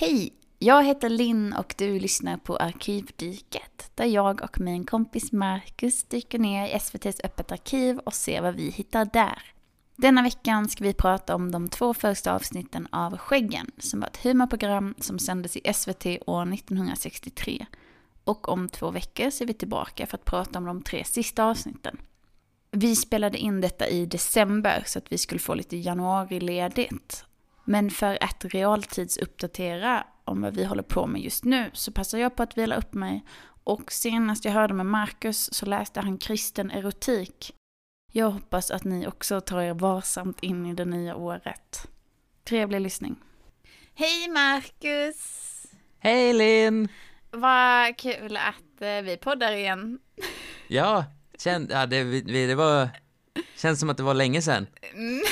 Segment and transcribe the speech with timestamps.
[0.00, 0.32] Hej!
[0.58, 6.38] Jag heter Linn och du lyssnar på Arkivdyket där jag och min kompis Marcus dyker
[6.38, 9.42] ner i SVTs Öppet arkiv och ser vad vi hittar där.
[9.96, 14.24] Denna veckan ska vi prata om de två första avsnitten av Skäggen som var ett
[14.24, 17.66] humorprogram som sändes i SVT år 1963.
[18.24, 21.44] Och om två veckor så är vi tillbaka för att prata om de tre sista
[21.44, 21.98] avsnitten.
[22.70, 27.24] Vi spelade in detta i december så att vi skulle få lite januariledigt.
[27.64, 32.36] Men för att realtidsuppdatera om vad vi håller på med just nu så passar jag
[32.36, 33.24] på att vila upp mig
[33.64, 37.54] och senast jag hörde med Marcus så läste han kristen erotik.
[38.12, 41.88] Jag hoppas att ni också tar er varsamt in i det nya året.
[42.44, 43.16] Trevlig lyssning.
[43.94, 45.50] Hej Marcus!
[45.98, 46.88] Hej Linn!
[47.30, 49.98] Vad kul att eh, vi poddar igen.
[50.68, 51.04] Ja,
[51.38, 52.88] känn, ja det, vi, det var,
[53.56, 54.66] känns som att det var länge sedan.
[54.92, 55.22] Mm.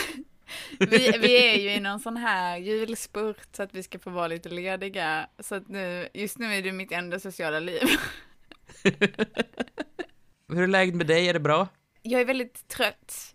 [0.79, 4.29] Vi, vi är ju i någon sån här julspurt så att vi ska få vara
[4.29, 5.29] lite lediga.
[5.39, 7.83] Så att nu, just nu är det mitt enda sociala liv.
[10.49, 11.29] Hur är läget med dig?
[11.29, 11.69] Är det bra?
[12.03, 13.35] Jag är väldigt trött.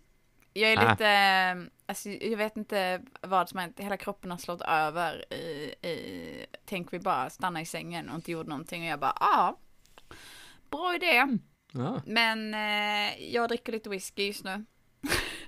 [0.52, 0.90] Jag är Ah.
[0.90, 3.80] lite, alltså jag vet inte vad som hänt.
[3.80, 8.32] Hela kroppen har slått över i, i, tänk vi bara stanna i sängen och inte
[8.32, 9.58] gjorde någonting och jag bara, ja, ah,
[10.70, 11.26] bra idé.
[11.72, 12.02] Ja.
[12.06, 14.64] Men eh, jag dricker lite whisky just nu.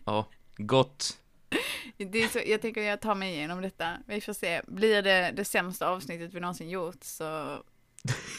[0.04, 1.18] Ja, gott.
[1.96, 3.98] Det är så, jag tänker jag tar mig igenom detta.
[4.06, 4.62] Vi får se.
[4.66, 7.58] Blir det det sämsta avsnittet vi någonsin gjort så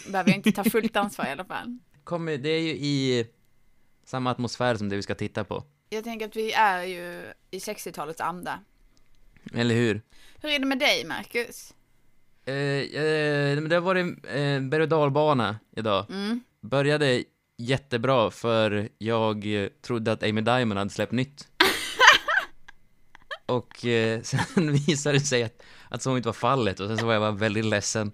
[0.08, 1.78] behöver jag inte ta fullt ansvar i alla fall.
[2.04, 3.28] Kommer, det är ju i
[4.06, 5.64] samma atmosfär som det vi ska titta på.
[5.90, 8.60] Jag tänker att vi är ju i 60-talets anda.
[9.54, 10.02] Eller hur?
[10.42, 11.73] Hur är det med dig, Marcus?
[12.45, 16.06] Eh, eh, det har varit eh, berg och dalbana idag.
[16.10, 16.42] Mm.
[16.62, 17.23] Började
[17.58, 19.45] jättebra för jag
[19.82, 21.48] trodde att Amy Diamond hade släppt nytt.
[23.48, 27.06] Och eh, sen visade det sig att, att så inte var fallet och sen så
[27.06, 28.12] var jag bara väldigt ledsen.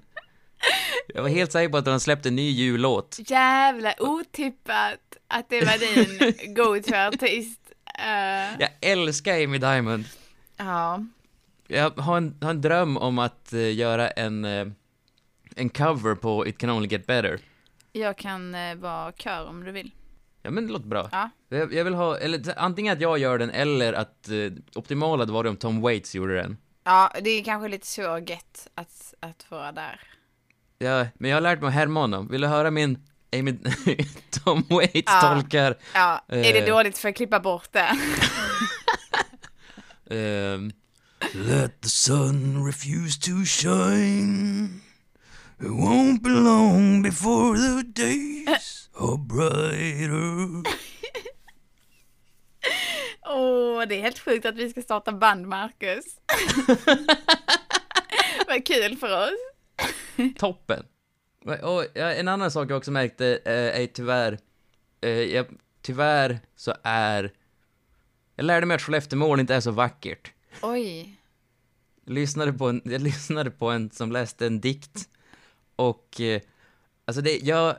[1.07, 3.19] Jag var helt säker på att han släppte en ny jullåt.
[3.25, 7.59] Jävla otippat att det var din go-to-artist.
[7.99, 10.05] Eh, Jag älskar Amy Diamond.
[10.57, 11.05] ja.
[11.67, 14.45] Jag har en, har en dröm om att eh, göra en,
[15.55, 17.39] en cover på It Can Only Get Better.
[17.91, 19.91] Jag kan uh, vara kör om du vill.
[20.45, 21.09] Ja men det låter bra.
[21.11, 21.29] Ja.
[21.49, 24.35] Jag, jag vill ha, eller antingen att jag gör den eller att eh,
[24.75, 26.57] optimala hade varit om Tom Waits gjorde den.
[26.83, 29.99] Ja, det är kanske lite svår get att, att vara där.
[30.79, 32.27] Ja, men jag har lärt mig att härma honom.
[32.27, 33.57] Vill du höra min Amy,
[34.43, 35.21] Tom Waits Ja.
[35.21, 36.65] tolkar Ja, är det Eh.
[36.75, 37.89] dåligt för att klippa bort det?
[40.15, 40.71] ehm,
[41.33, 44.81] Let the sun refuse to shine
[45.59, 50.63] It won't be long before the days are brighter
[53.25, 56.05] Åh, det är helt sjukt att vi ska starta band, Marcus.
[58.47, 59.33] Vad kul för oss.
[60.37, 60.85] Toppen!
[61.61, 64.39] Och en annan sak jag också märkte eh, är tyvärr,
[65.01, 65.45] eh, jag,
[65.81, 67.31] tyvärr så är,
[68.35, 70.31] jag lärde mig att Skelleftemål inte är så vackert.
[70.61, 71.17] Oj.
[72.05, 75.09] Jag lyssnade på en, jag lyssnade på en som läste en dikt
[75.75, 76.41] och, eh,
[77.05, 77.75] alltså det, jag,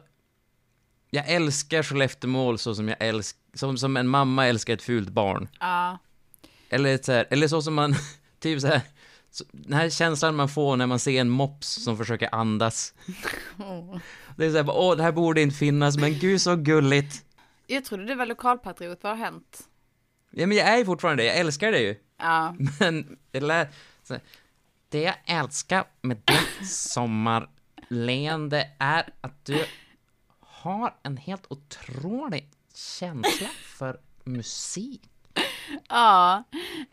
[1.15, 5.49] jag älskar Skelleftemål så som jag älskar, som, som en mamma älskar ett fult barn.
[5.61, 5.99] Ja.
[6.69, 7.95] Eller så här, eller så som man,
[8.41, 8.81] typ så här,
[9.31, 12.95] så, den här känslan man får när man ser en mops som försöker andas.
[13.59, 13.97] Åh.
[14.37, 17.25] Det är så här, åh, det här borde inte finnas, men gud så gulligt.
[17.67, 19.69] Jag trodde du var lokalpatriot, vad har hänt?
[20.31, 21.97] Ja, men jag är ju fortfarande det, jag älskar det ju.
[22.19, 22.57] Ja.
[22.81, 23.69] Men det lär,
[24.03, 24.17] så,
[24.89, 29.65] det jag älskar med ditt sommarleende är att du
[30.65, 33.49] har en helt otrolig känsla
[33.79, 35.03] för musik.
[35.89, 36.45] Ja,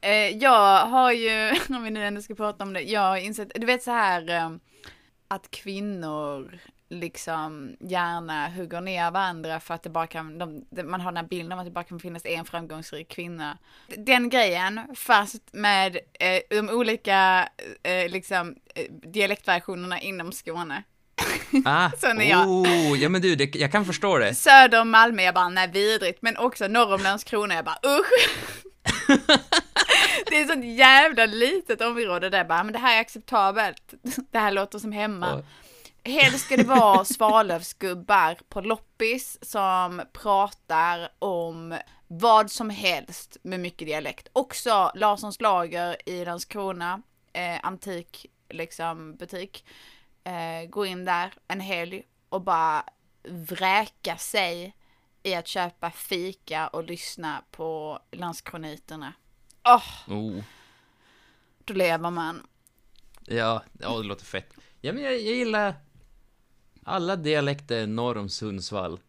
[0.01, 3.51] eh, jag har ju, om vi nu ändå ska prata om det, jag har insett,
[3.55, 4.51] du vet så här eh,
[5.27, 11.11] att kvinnor liksom gärna hugger ner varandra för att det bara kan, de, man har
[11.11, 13.57] den här bilden av att det bara kan finnas en framgångsrik kvinna.
[13.87, 17.49] Den grejen, fast med eh, de olika
[17.83, 20.83] eh, liksom eh, dialektversionerna inom Skåne.
[21.65, 22.47] Ah, Sån är jag.
[22.47, 24.35] Oh, ja men du, det, jag kan förstå det.
[24.35, 28.29] Söder om Malmö, jag bara nej vidrigt, men också norr om Landskrona, jag bara usch.
[30.29, 33.93] det är ett sånt jävla litet område där jag bara, men det här är acceptabelt.
[34.31, 35.33] Det här låter som hemma.
[35.33, 35.45] Och-
[36.03, 43.87] Helst ska det vara Svalövsgubbar på loppis som pratar om vad som helst med mycket
[43.87, 44.27] dialekt.
[44.33, 47.01] Också Larssons lager i Landskrona,
[47.33, 49.65] eh, antik liksom butik.
[50.23, 52.85] Eh, gå in där en helg och bara
[53.29, 54.75] vräka sig
[55.23, 59.13] i att köpa fika och lyssna på Landskroniterna.
[59.63, 60.43] Åh, Oh.
[61.65, 62.47] då lever man.
[63.25, 64.53] Ja, ja det låter fett.
[64.81, 65.75] Ja, men jag, jag gillar
[66.83, 68.99] alla dialekter norr om Sundsvall.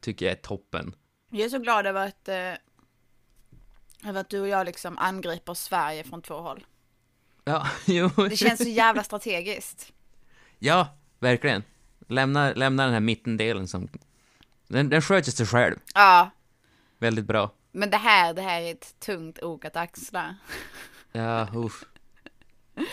[0.00, 0.94] Tycker jag är toppen.
[1.30, 2.54] Jag är så glad över att, eh,
[4.08, 6.66] över att du och jag liksom angriper Sverige från två håll.
[7.44, 8.08] Ja, jo.
[8.16, 9.92] Det känns så jävla strategiskt.
[10.58, 11.62] Ja, verkligen.
[12.08, 13.88] Lämna, lämna den här mittendelen som...
[14.68, 15.76] Den, den sköter sig själv.
[15.94, 16.30] Ja,
[16.98, 17.52] Väldigt bra.
[17.72, 20.36] men det här, det här är ett tungt ok att axla.
[21.12, 21.84] Ja, uff.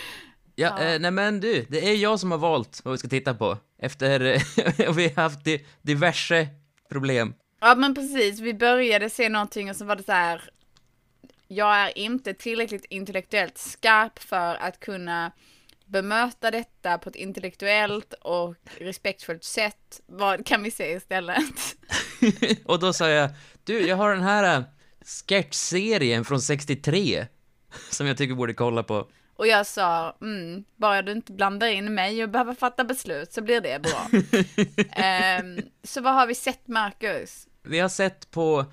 [0.58, 0.84] Ja, Ja.
[0.84, 3.58] Eh, nej men du, det är jag som har valt vad vi ska titta på.
[3.80, 4.20] Efter,
[4.90, 6.48] och vi har haft di- diverse
[6.90, 7.34] problem.
[7.60, 10.42] Ja men precis, vi började se någonting och så var det så här.
[11.48, 15.32] Jag är inte tillräckligt intellektuellt skarp för att kunna
[15.86, 20.02] bemöta detta på ett intellektuellt och respektfullt sätt.
[20.06, 21.76] Vad kan vi se istället?
[22.66, 23.30] och då sa jag,
[23.64, 24.64] du, jag har den här äh,
[25.06, 27.28] sketchserien från 63
[27.90, 29.08] som jag tycker vi borde kolla på.
[29.38, 33.42] Och jag sa, mm, bara du inte blandar in mig och behöver fatta beslut så
[33.42, 34.08] blir det bra.
[35.04, 37.48] Ehm, så vad har vi sett Marcus?
[37.64, 38.66] Vi har sett på,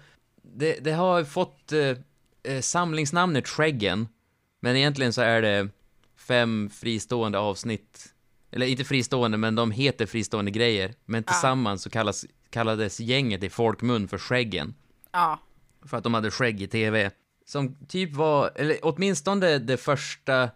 [0.42, 1.96] det, det har fått eh,
[2.42, 4.08] eh, samlingsnamnet Skäggen,
[4.60, 5.68] men egentligen så är det
[6.26, 8.14] fem fristående avsnitt,
[8.50, 13.50] eller inte fristående, men de heter fristående grejer, men tillsammans så kallas, kallades gänget i
[13.50, 14.74] folkmun för Skäggen,
[15.12, 15.38] Ja,
[15.84, 17.10] för att de hade skägg i TV.
[17.46, 20.50] Som typ var, eller åtminstone det första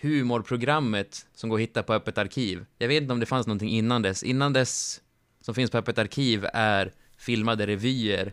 [0.00, 2.66] humorprogrammet som går att hitta på Öppet arkiv.
[2.78, 4.22] Jag vet inte om det fanns någonting innan dess.
[4.22, 5.00] Innan dess,
[5.40, 8.32] som finns på Öppet arkiv, är filmade revyer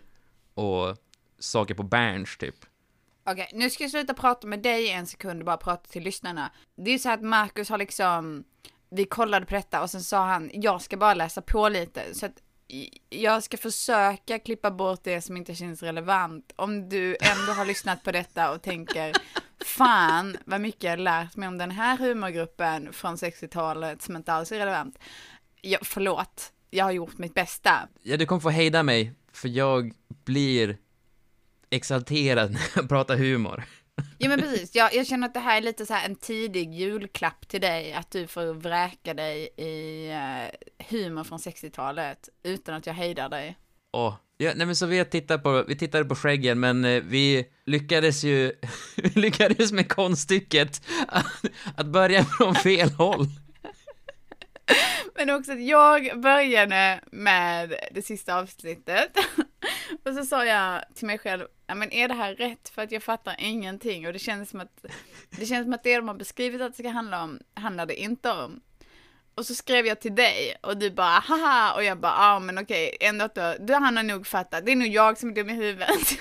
[0.53, 0.97] och
[1.39, 2.55] saker på Berns, typ.
[3.31, 6.51] Okej, nu ska jag sluta prata med dig en sekund och bara prata till lyssnarna.
[6.75, 8.43] Det är så att Marcus har liksom,
[8.89, 12.13] vi kollade på detta och sen sa han, jag ska bara läsa på lite.
[12.13, 12.43] Så att
[13.09, 16.53] jag ska försöka klippa bort det som inte känns relevant.
[16.55, 19.15] Om du ändå har lyssnat på detta och tänker,
[19.65, 24.33] fan vad mycket jag har lärt mig om den här humorgruppen från 60-talet som inte
[24.33, 24.99] alls är relevant.
[25.61, 27.87] Ja, förlåt, jag har gjort mitt bästa.
[28.01, 30.77] Ja, du kommer få hejda mig, för jag blir
[31.69, 33.63] exalterad när jag pratar humor.
[34.17, 36.73] Ja men precis, jag, jag känner att det här är lite så här en tidig
[36.73, 42.85] julklapp till dig, att du får vräka dig i eh, humor från 60-talet utan att
[42.85, 43.57] jag hejdar dig.
[43.93, 47.45] Åh, ja, nej men så vi tittat på, vi tittade på skäggen, men eh, vi
[47.65, 48.53] lyckades ju,
[49.15, 51.25] lyckades med konststycket att,
[51.75, 53.27] att börja från fel håll.
[55.19, 59.17] Men också att jag började med det sista avsnittet
[60.05, 62.69] och så sa jag till mig själv, ja men är det här rätt?
[62.69, 64.85] För att jag fattar ingenting och det känns som att
[65.29, 68.01] det känns som att det de har beskrivit att det ska handla om, handlar det
[68.01, 68.61] inte om.
[69.35, 72.39] Och så skrev jag till dig och du bara haha och jag bara ja ah,
[72.39, 75.29] men okej ändå att du, du han har nog fattat, det är nog jag som
[75.29, 76.19] är dum i huvudet.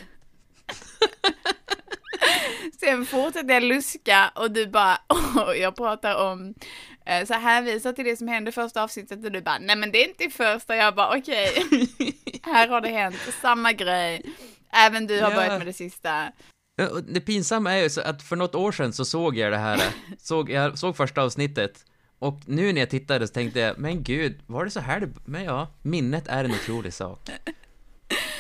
[2.81, 6.55] Sen fortsatte jag luska och du bara, åh, jag pratar om,
[7.27, 10.09] så hänvisar till det som hände första avsnittet och du bara, nej men det är
[10.09, 11.49] inte i första, jag bara okej,
[12.43, 14.23] här har det hänt, samma grej,
[14.73, 15.37] även du har Ja.
[15.37, 16.33] börjat med det sista.
[17.09, 19.81] Det pinsamma är ju att för något år sedan så såg jag det här,
[20.19, 21.85] såg, jag såg första avsnittet,
[22.19, 25.09] och nu när jag tittade så tänkte jag, men gud, var det så här det...
[25.25, 27.29] Men ja, minnet är en otrolig sak.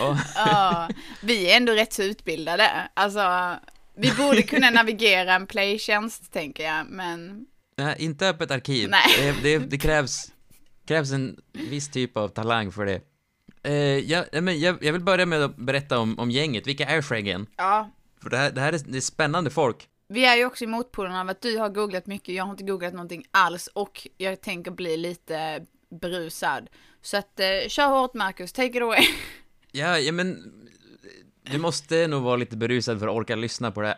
[0.00, 0.88] Och, Ja,
[1.22, 3.54] vi är ändå rätt så utbildade, alltså
[3.96, 7.46] vi borde kunna navigera en playtjänst tänker jag, men
[7.78, 8.90] nej, inte öppet arkiv.
[8.90, 9.02] Nej.
[9.42, 10.32] Det, det, det krävs,
[10.86, 13.00] krävs en viss typ av talang för det.
[13.62, 16.66] Eh, jag, men jag, jag vill börja med att berätta om, om gänget.
[16.66, 17.46] Vilka är skäggen?
[17.56, 17.90] ja,
[18.22, 19.88] För det här, det här är, det är spännande folk.
[20.08, 22.64] Vi är ju också i motpolen av att du har googlat mycket, jag har inte
[22.64, 25.66] googlat någonting alls och jag tänker bli lite
[26.00, 26.68] berusad.
[27.02, 29.02] Så att eh, kör hårt Marcus, take it away.
[29.72, 30.52] Ja, ja men...
[31.42, 33.96] Du måste nog vara lite berusad för att orka lyssna på det här.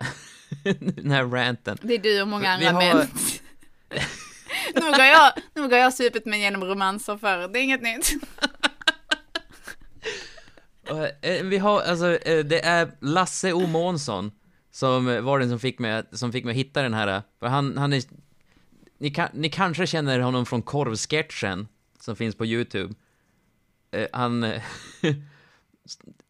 [0.94, 1.78] Den här ranten.
[1.82, 3.06] Det är du och många andra har- män
[4.74, 8.10] nog, har jag, nog har jag supit mig genom romanser förr, det är inget nytt.
[11.22, 13.66] Eh, vi har, alltså, eh, det är Lasse O.
[13.66, 14.32] Månsson
[14.70, 17.22] som var den som fick mig, att- som fick mig att hitta den här.
[17.38, 18.02] För han, han är...
[18.98, 21.68] Ni, kan, ni kanske känner honom från korvsketchen
[22.00, 22.94] som finns på YouTube.
[23.90, 24.52] Eh, han...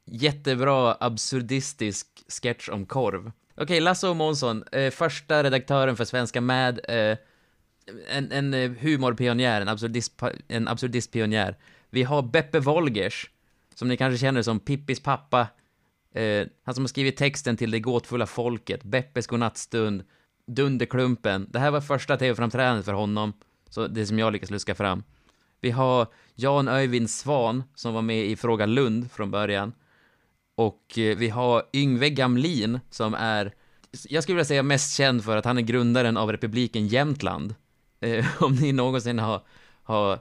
[0.06, 2.06] jättebra absurdistisk
[2.42, 3.32] sketch om korv.
[3.56, 4.14] Okej, Lasse O.
[4.14, 7.16] Månsson, första redaktören för Svenska Mad, eh,
[8.08, 11.56] en, en eh, humorpionjär, en, absurdist, en absurdistpionjär.
[11.90, 13.30] Vi har Beppe Wolgers,
[13.74, 15.46] som ni kanske känner som Pippis pappa.
[16.14, 20.04] Eh, han som har skrivit texten till Det gåtfulla folket, Beppes godnattstund,
[20.46, 21.46] Dunderklumpen.
[21.50, 23.32] Det här var första tv-framträdandet för honom,
[23.70, 25.02] så det som jag lyckas luska fram.
[25.60, 29.72] Vi har Jan Öyvind Svan, som var med i Fråga Lund från början.
[30.54, 33.54] Och eh, vi har Yngve Gamlin, som är
[34.08, 37.54] jag skulle vilja säga mest känd för att han är grundaren av republiken Jämtland.
[38.00, 39.42] Eh, om ni någonsin har,
[39.82, 40.20] har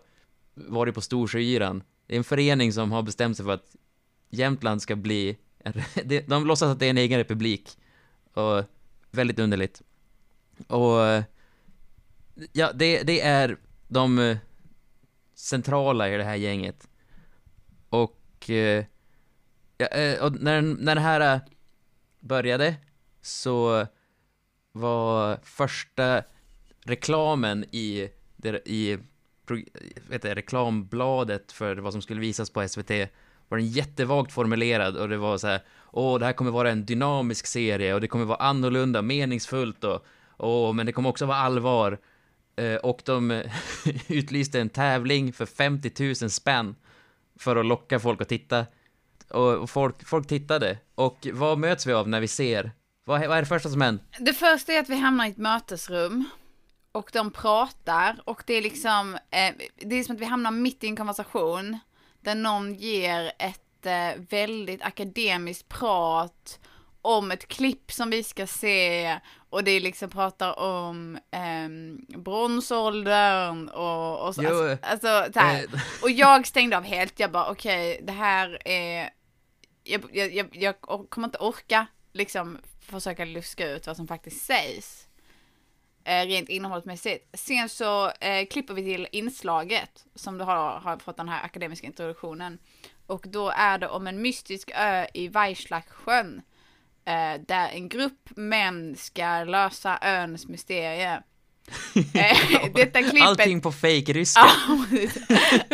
[0.54, 1.84] varit på Storsjöyran.
[2.08, 3.76] Det är en förening som har bestämt sig för att
[4.30, 5.74] Jämtland ska bli, en,
[6.06, 7.78] de, de låtsas att det är en egen republik.
[8.34, 8.64] Och
[9.12, 9.82] väldigt underligt.
[10.68, 11.24] Och
[12.52, 13.58] ja, det, det är
[13.88, 14.38] de eh,
[15.34, 16.88] centrala i det här gänget.
[17.90, 18.86] Och, eh,
[19.78, 21.42] ja, eh, och när, när det här
[22.20, 22.76] började
[23.22, 23.88] så
[24.72, 26.24] var första
[26.86, 28.10] reklamen i,
[28.66, 28.98] i
[30.10, 32.92] vet jag, reklambladet för vad som skulle visas på SVT
[33.48, 36.86] var den jättevagt formulerad och det var så här Åh, det här kommer vara en
[36.86, 40.06] dynamisk serie och det kommer vara annorlunda, meningsfullt och
[40.38, 42.00] Åh, men det kommer också vara allvar
[42.56, 43.44] eh, Och de
[44.08, 46.76] utlyste en tävling för 50 000 spänn
[47.40, 48.66] för att locka folk att titta
[49.30, 50.78] och och folk, folk tittade.
[50.96, 52.72] Och vad möts vi av när vi ser?
[53.04, 54.06] Vad, vad är det första som händer?
[54.20, 56.30] Det första är att vi hamnar i ett mötesrum
[57.00, 60.84] och de pratar och det är liksom, eh, det är som att vi hamnar mitt
[60.84, 61.80] i en konversation
[62.22, 66.60] där någon ger ett eh, väldigt akademiskt prat
[67.02, 74.28] om ett klipp som vi ska se och det liksom pratar om ehm, bronsåldern och,
[74.28, 75.64] och så, Jo, alltså, alltså så här.
[75.64, 79.10] eh, Och jag stängde av helt, jag bara okej, det här är,
[79.84, 85.09] jag, jag, jag, jag kommer inte orka liksom försöka luska ut vad som faktiskt sägs.
[86.04, 87.26] Eh, rent innehållsmässigt.
[87.38, 91.88] Sen så eh, klipper vi till inslaget som du har, har fått den här akademiska
[91.88, 92.58] introduktionen.
[93.08, 96.42] Och då är det om en mystisk ö i Vaislaksjön.
[97.06, 101.24] Eh, där en grupp män ska lösa öns mysterie.
[102.14, 103.28] Eh, detta klippet...
[103.28, 104.40] Allting på fake ryska.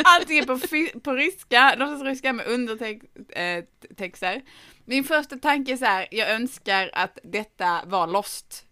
[0.04, 4.42] Allting är på, fy- på ryska, låtsasryska med undertexter.
[4.86, 8.66] Min första tanke är så här, jag önskar att detta var Lost.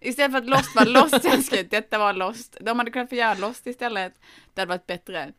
[0.00, 2.56] Istället för att Lost var Lost, jag att detta var Lost.
[2.60, 4.12] De hade kunnat få göra Lost istället.
[4.54, 5.32] Det hade varit bättre.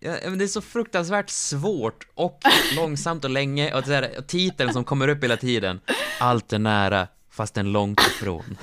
[0.00, 2.40] Ja, men det är så fruktansvärt svårt och
[2.76, 5.80] långsamt och länge och, så här, och titeln som kommer upp hela tiden.
[6.20, 8.44] Allt är nära, fast en långt ifrån.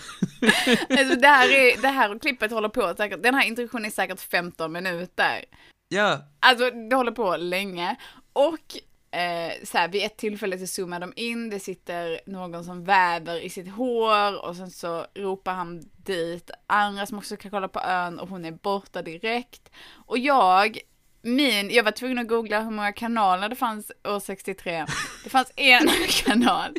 [0.89, 4.19] Alltså det här, är, det här klippet håller på säkert, den här introduktionen är säkert
[4.19, 5.45] 15 minuter.
[5.87, 7.95] Ja, Alltså det håller på länge.
[8.33, 8.77] Och
[9.15, 13.39] eh, så här, vid ett tillfälle så zoomar de in, det sitter någon som väver
[13.39, 17.79] i sitt hår och sen så ropar han dit andra som också kan kolla på
[17.79, 19.69] ön och hon är borta direkt.
[20.05, 20.79] Och jag,
[21.21, 24.85] min, jag var tvungen att googla hur många kanaler det fanns år 63.
[25.23, 26.71] Det fanns en kanal.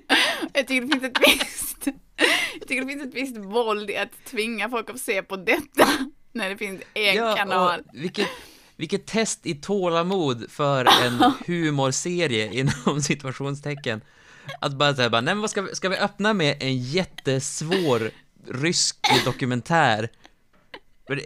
[0.52, 1.86] Jag tycker det finns ett visst,
[2.58, 5.88] jag tycker det finns ett visst våld i att tvinga folk att se på detta.
[6.32, 7.80] När det finns en ja kanal.
[7.80, 8.28] och vilket,
[8.76, 14.00] vilket test i tålamod för en humorserie inom situationstecken.
[14.60, 18.10] Att bara säga nej men vad ska vi, ska vi öppna med en jättesvår
[18.48, 20.08] rysk dokumentär?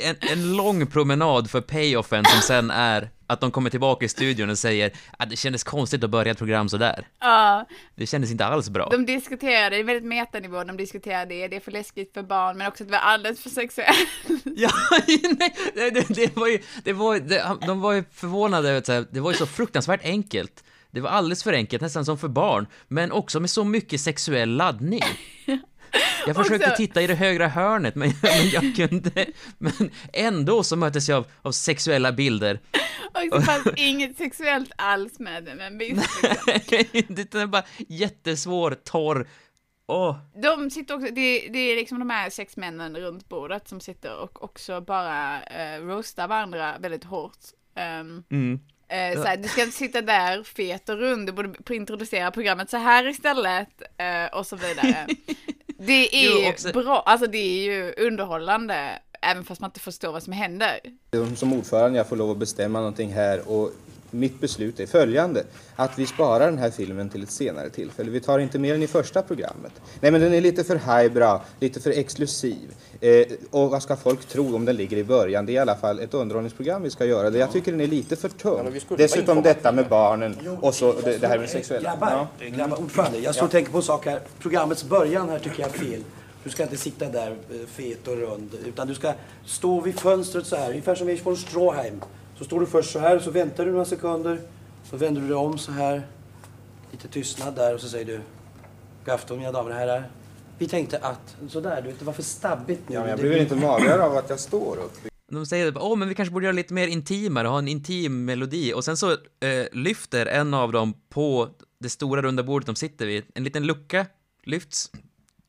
[0.01, 4.51] En, en lång promenad för payoffen som sen är att de kommer tillbaka i studion
[4.51, 7.07] och säger att det kändes konstigt att börja ett program sådär.
[7.21, 7.67] Ja.
[7.95, 8.89] Det kändes inte alls bra.
[8.91, 12.59] De diskuterade, det är väldigt metanivå, de diskuterade det, det är för läskigt för barn,
[12.59, 14.09] men också att det var alldeles för sexuellt.
[14.45, 14.71] Ja,
[15.39, 19.37] nej, det, det, var ju, det var, det, de var ju förvånade det var ju
[19.37, 20.65] så fruktansvärt enkelt.
[20.91, 24.51] Det var alldeles för enkelt, nästan som för barn, men också med så mycket sexuell
[24.57, 25.03] laddning.
[26.27, 29.27] Jag försökte Också- titta i det högra hörnet, men, men jag kunde,
[29.59, 29.73] men
[30.13, 32.61] ändå så möttes jag av, av sexuella bilder.
[33.31, 36.23] Och det fanns inget sexuellt alls med det, men visst.
[36.23, 37.05] Liksom.
[37.15, 39.29] det är bara jättesvår, torr,
[39.87, 40.17] åh.
[40.43, 44.17] De sitter också, det, det är liksom de här sex männen runt bordet som sitter
[44.17, 47.39] och också bara uh, roastar varandra väldigt hårt.
[48.01, 48.61] Um, Mm.
[48.89, 52.77] eh, såhär, du ska inte sitta där fet och rund, du borde introducera programmet så
[52.77, 55.07] här istället, eh, och så vidare.
[55.87, 59.81] Det är Jo, ju också- bra, alltså det är ju underhållande, även fast man inte
[59.81, 60.79] förstår vad som händer.
[61.37, 63.71] Som ordförande jag får lov att bestämma någonting här och
[64.11, 65.45] mitt beslut är följande.
[65.77, 68.11] Att vi sparar den här filmen till ett senare tillfälle.
[68.11, 69.73] Vi tar inte mer än i första programmet.
[70.01, 72.75] Nej men den är lite för highbrow, lite för exklusiv.
[73.01, 75.47] Eh, och vad ska folk tro om den ligger i början?
[75.47, 77.31] Det är i alla fall ett underhållningsprogram vi ska göra.
[77.31, 78.81] Det Jag tycker den är lite för tung.
[78.97, 81.91] Dessutom detta med barnen och så det, det här med sexuella.
[81.91, 82.27] Grabbar,
[82.57, 84.21] grabbar, ordförande, jag står och tänker på en sak här.
[84.39, 86.05] Programmets början här tycker jag är fel.
[86.45, 89.13] Du ska inte sitta där eh, fet och rund, utan du ska
[89.47, 92.01] stå vid fönstret så här, ungefär som vi på Stråheim.
[92.41, 94.41] Så står du först så här, så väntar du några sekunder,
[94.91, 96.07] så vänder du dig om så här,
[96.93, 98.21] lite tystnad där och så säger du
[99.05, 100.11] God afton mina damer och herrar.
[100.59, 102.95] Vi tänkte att, sådär, du vet, det var för stabbigt nu.
[102.95, 104.93] Ja, men jag blir väl inte magrare av att jag står upp.
[105.31, 108.73] De säger åh men vi kanske borde göra lite mer intimare, ha en intim melodi.
[108.75, 113.07] Och sen så eh, lyfter en av dem på det stora runda bordet de sitter
[113.07, 114.07] vid, en liten lucka
[114.45, 114.91] lyfts.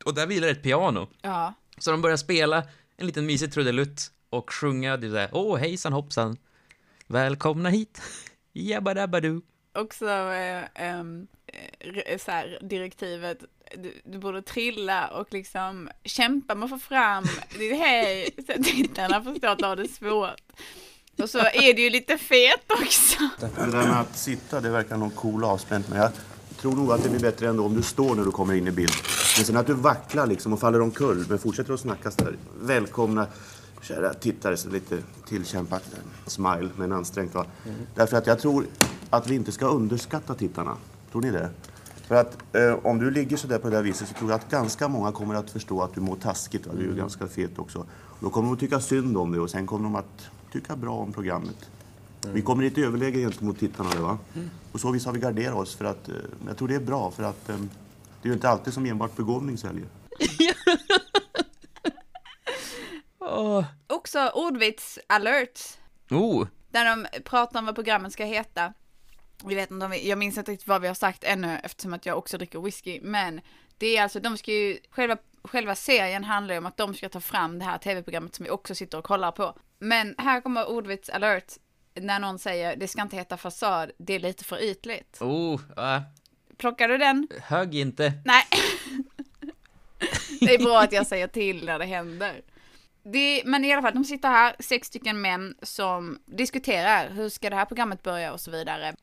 [0.05, 1.07] Och där vilar ett piano.
[1.21, 1.53] Ja.
[1.77, 2.63] Så de börjar spela
[2.98, 6.38] en liten mysig trudelutt och sjunga det där, åh hejsan hoppsan,
[7.12, 8.01] välkomna hit,
[8.53, 9.41] jabbadabbadu.
[9.74, 11.03] Också eh, eh,
[12.25, 13.44] så här, direktivet,
[13.77, 17.24] du, du borde trilla och liksom kämpa med att få fram
[17.60, 20.41] ditt hej, så att tittarna förstår att du har det svårt.
[21.22, 23.30] Och så är det ju lite fet också.
[23.39, 25.89] Det där med att sitta, det verkar nog cool och avspänt.
[25.89, 26.12] Men jag
[26.58, 28.72] tror nog att det blir bättre ändå om du står när du kommer in i
[28.72, 28.94] bild.
[29.38, 32.36] Men sen att du vacklar liksom och faller omkull, men fortsätter att snacka så där.
[32.62, 33.27] Välkomna
[33.82, 34.98] kära tittare, så lite
[35.28, 35.84] tillkämpat
[36.26, 37.46] smile, men ansträngt va.
[37.96, 38.66] Därför att jag tror
[39.10, 40.78] att vi inte ska underskatta tittarna.
[41.12, 41.50] Tror ni det?
[42.08, 44.40] För att eh, om du ligger så där på det där viset så tror jag
[44.40, 46.68] att ganska många kommer att förstå att du mår taskigt.
[46.68, 46.74] Va?
[46.78, 47.86] Du är ju ganska fet också.
[48.20, 50.94] Då kommer de att tycka synd om dig och sen kommer de att tycka bra
[50.94, 51.70] om programmet.
[52.34, 53.90] Vi kommer i ett överläge gentemot tittarna.
[53.90, 54.18] det, Va?
[54.72, 55.76] Och så vis har vi garderat oss.
[55.76, 56.16] För att, eh,
[56.48, 57.56] jag tror det är bra för att eh,
[58.22, 59.86] det är ju inte alltid som enbart begåvning säljer.
[63.22, 63.66] Åh.
[63.88, 65.60] Också ordvits alert.
[66.10, 68.74] Oh, Där de pratar om vad programmet ska heta.
[69.46, 71.94] Vi vet inte om vi, jag minns inte riktigt vad vi har sagt ännu eftersom
[71.94, 73.00] att jag också dricker whisky.
[73.01, 73.42] Men
[73.78, 77.10] det är alltså, de ska ju, själva, själva serien handlar ju om att de ska
[77.10, 79.58] ta fram det här tv-programmet som vi också sitter och kollar på.
[79.80, 81.54] Men här kommer ordvits alert.
[81.94, 85.18] När någon säger det ska inte heta fasad, det är lite för ytligt.
[85.22, 86.01] oh, äh,
[86.58, 87.28] Plockar du den?
[87.42, 88.13] hög inte.
[88.25, 88.44] Nej.
[90.40, 92.42] det är bra att jag säger till när det händer.
[93.03, 97.50] Det, men i alla fall, de sitter här, sex stycken män som diskuterar hur ska
[97.50, 98.93] det här programmet börja och så vidare.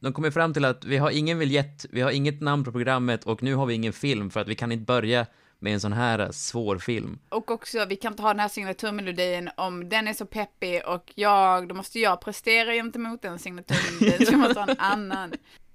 [0.00, 3.24] De kommer fram till att vi har ingen biljett, vi har inget namn på programmet
[3.24, 5.26] och nu har vi ingen film för att vi kan inte börja
[5.58, 7.18] med en sån här eh, svår film.
[7.28, 11.12] Och också, vi kan inte ha den här signaturmelodin om den är så peppig och
[11.14, 15.32] jag, då måste jag prestera gentemot den signaturmelodin, så jag måste ha en annan.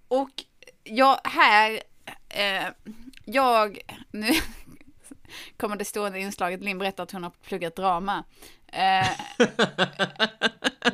[0.07, 0.29] Och
[0.83, 1.79] jag, här,
[2.29, 2.67] eh,
[3.25, 3.79] jag,
[4.11, 4.31] nu
[5.57, 8.23] kommer det stående inslaget, Linn berättar att hon har pluggat drama.
[8.67, 9.09] Eh,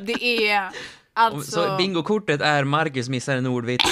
[0.00, 0.70] det är
[1.12, 1.50] alltså...
[1.50, 3.84] Så bingokortet är Marcus missar en ordvits,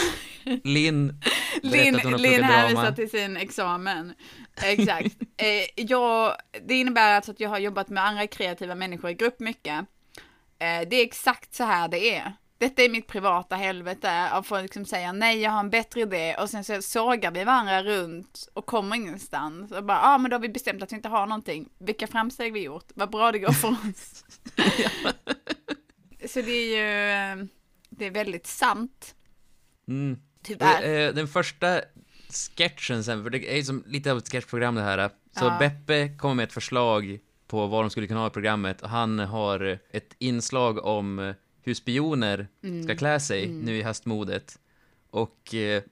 [0.65, 1.21] Linn
[1.63, 4.15] Linn, att hon har Linn pluggat hänvisar till sin examen.
[4.63, 5.17] Exakt.
[5.37, 9.41] eh, jag, det innebär alltså att jag har jobbat med andra kreativa människor i grupp
[9.41, 9.87] mycket.
[10.59, 12.33] Eh, det är exakt så här det är.
[12.59, 16.37] Detta är mitt privata helvete av folk som säger nej, jag har en bättre idé
[16.39, 19.73] och sen så sågar vi varandra runt och kommer ingenstans.
[19.73, 21.69] Och bara, ja ah, men då har vi bestämt att vi inte har någonting.
[21.79, 24.25] Vilka framsteg vi gjort, vad bra det går för oss.
[26.33, 27.47] så det är ju, eh,
[27.91, 29.15] det är väldigt sant.
[29.89, 30.19] Mm.
[30.43, 31.07] Tyvärr.
[31.09, 31.81] Eh, Den första
[32.57, 35.09] sketchen sen, för det är ju som lite av ett sketchprogram det här.
[35.39, 35.57] Så Ja.
[35.59, 39.19] Beppe kommer med ett förslag på vad de skulle kunna ha i programmet och han
[39.19, 42.83] har ett inslag om eh, hur spioner Mm.
[42.83, 44.59] ska klä sig nu i höstmodet.
[45.11, 45.83] Och eh,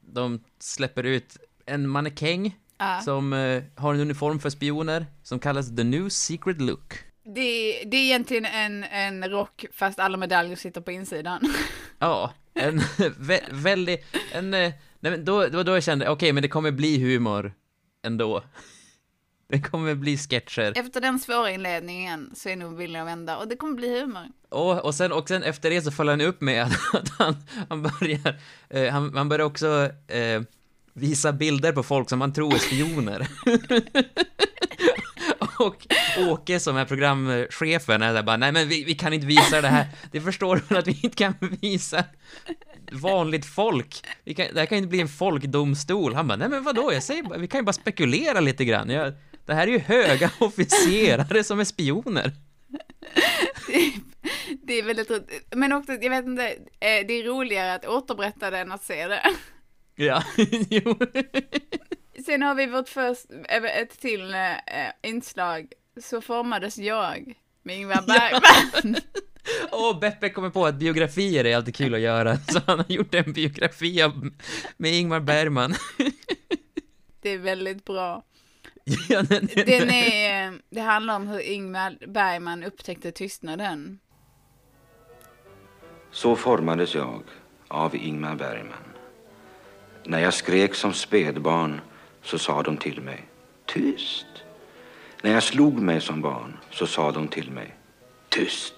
[0.00, 3.00] de släpper ut en mannekäng Ja.
[3.04, 6.94] som eh, har en uniform för spioner som kallas The New Secret Look.
[7.24, 11.40] Det, det är egentligen en, en rock fast alla medaljer sitter på insidan.
[11.98, 12.80] Ja, en
[13.18, 16.48] vä- väldigt, en, eh, nej men då, det var då jag kände, okej men det
[16.48, 17.52] kommer bli humor
[18.06, 18.42] ändå.
[19.52, 20.72] Det kommer bli sketcher.
[20.76, 24.26] Efter den svåra inledningen så är nog villig att vända och det kommer bli humor.
[24.48, 27.36] Och, och, sen, och sen efter det så följer han upp med att, att han,
[27.68, 30.42] han börjar, eh, han, han börjar också eh,
[30.92, 33.28] visa bilder på folk som han tror är spioner.
[35.58, 35.86] och
[36.18, 39.68] Åke som är programchefen är där bara, nej men vi, vi kan inte visa det
[39.68, 39.86] här.
[40.12, 42.04] Det förstår du att vi inte kan visa
[42.92, 44.06] vanligt folk.
[44.36, 46.14] Kan, det här kan inte bli en folkdomstol.
[46.14, 48.90] Han bara, nej men vadå, jag säger bara, vi kan ju bara spekulera lite grann.
[48.90, 49.12] Jag,
[49.44, 52.32] det här är ju höga officerare som är spioner.
[54.62, 55.44] Det är väldigt roligt.
[55.50, 56.48] Men också, jag vet inte,
[56.80, 59.22] eh, det är roligare att återberätta det än att se det.
[59.94, 60.22] Ja,
[60.70, 60.98] jo.
[62.26, 64.40] Sen har vi vårt först, eh, ett till eh,
[65.02, 68.96] inslag, Så formades jag med Ingvar Bergman.
[69.70, 73.14] Och Beppe kommer på att biografier är alltid kul att göra, så han har gjort
[73.14, 74.30] en biografi av,
[74.76, 75.74] med Ingmar Bergman.
[77.20, 78.24] Det är väldigt bra.
[78.84, 83.98] Ja, den, Den är, det handlar om hur Ingmar Bergman upptäckte tystnaden.
[86.10, 87.22] Så formades jag
[87.68, 88.92] av Ingmar Bergman.
[90.04, 91.80] När jag skrek som spädbarn
[92.22, 93.24] så sa de till mig
[93.66, 94.26] tyst.
[95.22, 97.74] När jag slog mig som barn så sa de till mig
[98.28, 98.74] tyst.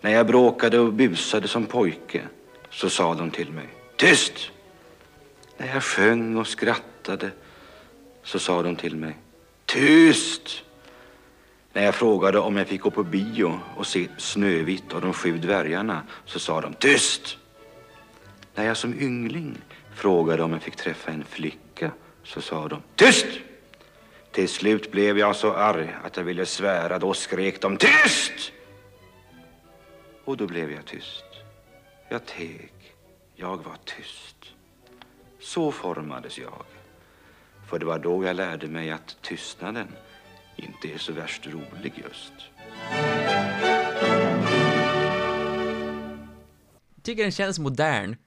[0.00, 2.22] När jag bråkade och busade som pojke
[2.70, 4.50] så sa de till mig tyst.
[5.56, 7.30] När jag sjöng och skrattade
[8.30, 9.16] så sa de till mig
[9.66, 10.62] tyst.
[11.72, 15.38] När jag frågade om jag fick gå på bio och se Snövit och de sju
[15.38, 17.38] dvärgarna så sa de tyst.
[18.54, 19.58] När jag som yngling
[19.94, 21.90] frågade om jag fick träffa en flicka
[22.24, 23.26] så sa de tyst.
[24.32, 26.98] Till slut blev jag så arg att jag ville svära.
[26.98, 28.52] Då skrek de tyst!
[30.24, 31.24] Och då blev jag tyst.
[32.08, 32.72] Jag teg.
[33.34, 34.36] Jag var tyst.
[35.40, 36.79] Så formades jag.
[37.70, 39.88] För det var då jag lärde mig att tystnaden
[40.56, 42.32] inte är så värst rolig just.
[47.02, 48.16] Tycker den känns modern.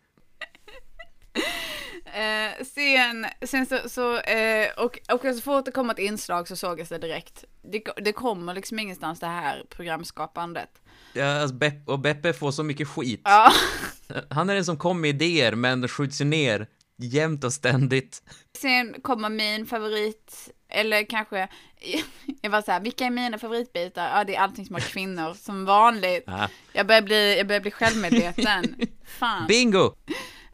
[2.15, 6.55] Eh, sen, sen så, så eh, och, och så fort det kom ett inslag så
[6.55, 7.45] såg jag det direkt.
[7.61, 10.69] Det, det kommer liksom ingenstans det här programskapandet.
[11.13, 13.21] Ja, alltså Bepp, och Beppe får så mycket skit.
[13.23, 13.51] Ja,
[14.29, 16.67] Han är den som kommer med idéer, men skjuts ju ner
[17.03, 18.23] jämt och ständigt.
[18.57, 21.47] sen kommer min favorit, eller kanske,
[22.41, 24.17] jag var så här, vilka är mina favoritbitar?
[24.17, 26.23] Ja, det är allting som har kvinnor, som vanligt.
[26.27, 26.49] Ja.
[26.73, 28.75] Jag börjar bli, jag börjar bli självmedveten.
[29.05, 29.47] Fan.
[29.47, 29.95] Bingo!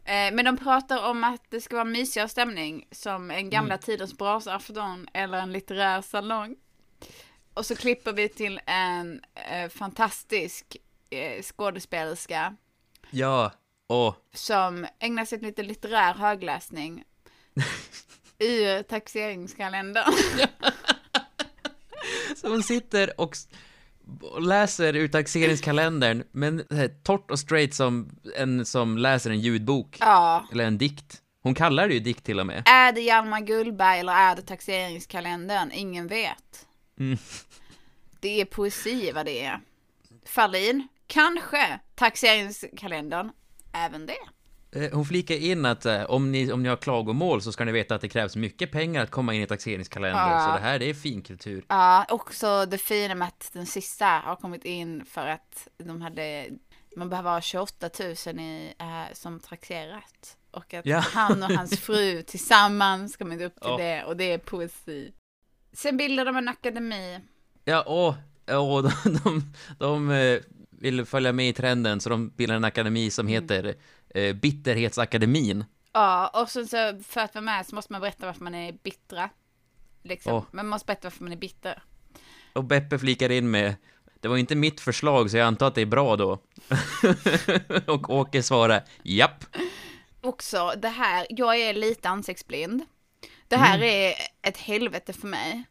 [0.04, 4.18] Eh, men de pratar om att det ska vara mysigare stämning, som en gamla tidens
[4.18, 6.56] brasafton eller en litterär salong.
[7.54, 10.76] Och så klipper vi till en eh, fantastisk
[11.10, 12.56] eh, skådespelerska
[13.10, 13.52] Ja,
[13.90, 17.04] och som ägnar sig åt lite litterär högläsning
[18.38, 20.04] ur taxeringskalendern.
[22.36, 23.36] så hon sitter och,
[24.40, 29.96] läser ur taxeringskalendern, men här, torrt och straight som en som läser en ljudbok.
[30.00, 30.48] ja.
[30.52, 31.22] Eller en dikt.
[31.42, 32.62] Hon kallar det ju dikt till och med.
[32.66, 35.70] Är det Hjalmar Gullberg eller är det taxeringskalendern?
[35.72, 36.66] Ingen vet.
[36.98, 37.18] Mm.
[38.20, 39.60] Det är poesi vad det är.
[40.24, 43.30] Ferlin, kanske taxeringskalendern,
[43.72, 44.16] även det.
[44.72, 47.72] Eh, Hon flikar in att eh, om, ni, om ni har klagomål så ska ni
[47.72, 50.30] veta att det krävs mycket pengar att komma in i taxeringskalendern.
[50.32, 50.46] Ja.
[50.46, 51.64] Så det här, det är finkultur.
[51.68, 56.46] Ja, också det fina med att den sista har kommit in för att de hade,
[56.96, 57.90] man behöver ha 28
[58.26, 60.36] 000 i, eh, som taxerat.
[60.50, 60.98] Och att Ja.
[60.98, 63.76] han och hans fru tillsammans kommit upp till Ja.
[63.76, 65.12] det och det är poesi.
[65.72, 67.20] Sen bildar de en akademi.
[67.64, 68.08] Ja, och,
[68.56, 70.40] och de, de, de eh,
[70.80, 73.74] vill följa med i trenden så de bildar en akademi som heter
[74.14, 75.64] eh, Bitterhetsakademin.
[75.92, 78.72] Ja, och sen så för att vara med så måste man berätta varför man är
[78.72, 79.30] bittra.
[80.02, 80.32] Liksom.
[80.34, 80.44] Åh.
[80.50, 81.82] Man måste berätta varför man är bitter.
[82.52, 83.74] Och Beppe flikar in med
[84.20, 86.38] det var inte mitt förslag så jag antar att det är bra då.
[87.86, 89.44] och Åke svarar japp.
[90.20, 92.82] Också det här, jag är lite ansiktsblind.
[93.48, 93.88] Det här Mm.
[93.88, 94.14] är
[94.48, 95.64] ett helvete för mig.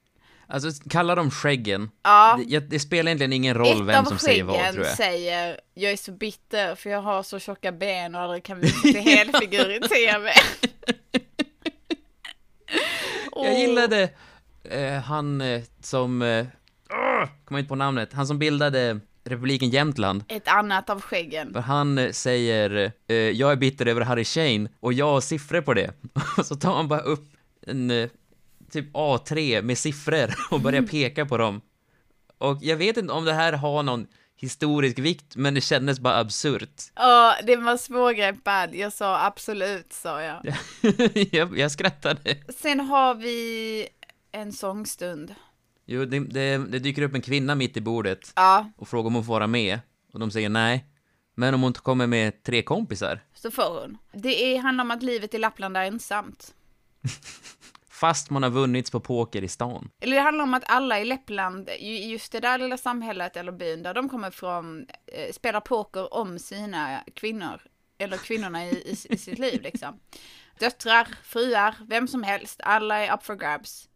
[0.52, 1.92] Alltså kalla dem skäggen.
[2.04, 2.40] Ja.
[2.48, 4.98] Det, det spelar egentligen ingen roll Ett vem som säger vad skäggen tror jag.
[4.98, 9.00] säger jag är så bitter för jag har så tjocka ben och aldrig kan till
[9.00, 10.32] helfigur i tv.
[13.36, 14.10] Jag gillade
[14.64, 16.46] eh, han eh, som, eh,
[17.46, 20.24] kommer inte på namnet, han som bildade republiken Jämtland.
[20.28, 21.54] Ett annat av skäggen.
[21.54, 25.62] För han eh, säger, eh, jag är bitter över Harry Shane och jag har siffror
[25.62, 25.92] på det.
[26.38, 27.26] Och så tar han bara upp
[27.68, 28.10] en eh,
[28.70, 31.62] typ A3 med siffror och börjar peka på dem.
[32.38, 36.18] Och jag vet inte om det här har någon historisk vikt, men det kändes bara
[36.18, 36.82] absurt.
[36.96, 38.76] Ja, det var svårgreppad.
[38.76, 40.56] Jag sa absolut, sa jag.
[41.32, 42.38] jag, jag skrattade.
[42.58, 43.88] Sen har vi
[44.32, 45.36] en sångstund.
[45.86, 49.16] Jo, det, det, det dyker upp en kvinna mitt i bordet Ja, och frågar om
[49.16, 49.80] hon får vara med.
[50.14, 50.86] Och de säger nej.
[51.36, 53.98] Men om hon kommer med tre kompisar, så får hon.
[54.14, 56.54] Det är, handlar om att livet i Lappland är ensamt.
[58.00, 59.90] fast man har vunnits på poker i stan.
[60.02, 63.52] Eller det handlar om att alla i Lappland, i just det där lilla samhället eller
[63.52, 67.62] byn där de kommer ifrån, eh, spelar poker om sina kvinnor.
[67.98, 70.00] Eller kvinnorna i, i, i sitt liv liksom.
[70.60, 73.90] Döttrar, fruar, vem som helst, alla är up for grabs.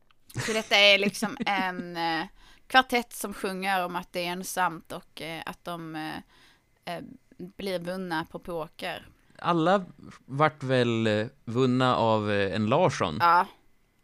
[0.46, 2.26] Så detta är liksom en eh,
[2.68, 7.04] kvartett som sjunger om att det är ensamt och eh, att de eh, eh,
[7.38, 9.08] blir vunna på poker.
[9.39, 9.86] Alla
[10.26, 13.48] vart väl eh, vunna av eh, en Larsson Ja,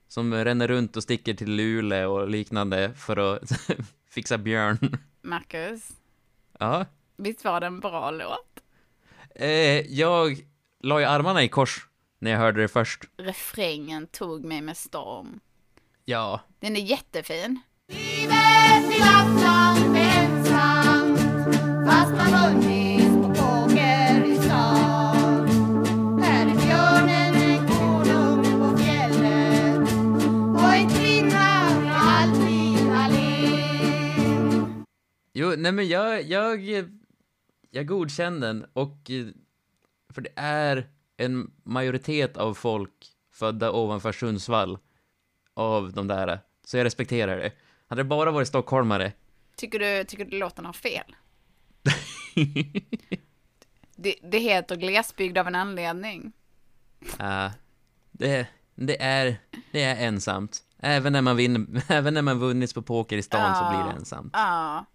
[0.09, 3.51] som ränner runt och sticker till Luleå och liknande för att
[4.09, 4.97] fixa björn.
[5.21, 5.89] Marcus.
[6.59, 6.85] Ja.
[7.17, 8.59] Visst var det en bra låt?
[9.35, 9.49] Eh,
[9.93, 10.37] jag
[10.83, 11.87] la ju armarna i kors
[12.19, 13.03] när jag hörde det först.
[13.17, 15.39] Refrängen tog mig med storm.
[16.05, 17.59] Ja, Den är jättefin.
[17.87, 21.19] Livet i Lappland ensamt
[21.89, 22.78] fast man vunnit
[35.39, 36.65] jo, nej men jag, jag,
[37.71, 39.11] jag godkände den och
[40.13, 44.77] för det är en majoritet av folk födda ovanför Sundsvall
[45.53, 47.51] av de där, så jag respekterar det.
[47.87, 49.11] Hade det bara varit stockholmare,
[49.55, 51.15] Tycker du, tycker du låten har fel?
[53.95, 56.31] det, det heter glesbygd av en anledning.
[57.21, 57.49] uh,
[58.11, 59.37] det, det, är,
[59.71, 60.63] det är ensamt.
[60.77, 63.69] Även när man vinner, även när man vunnits på poker i stan så Ja.
[63.69, 64.29] blir det ensamt.
[64.33, 64.85] Ja.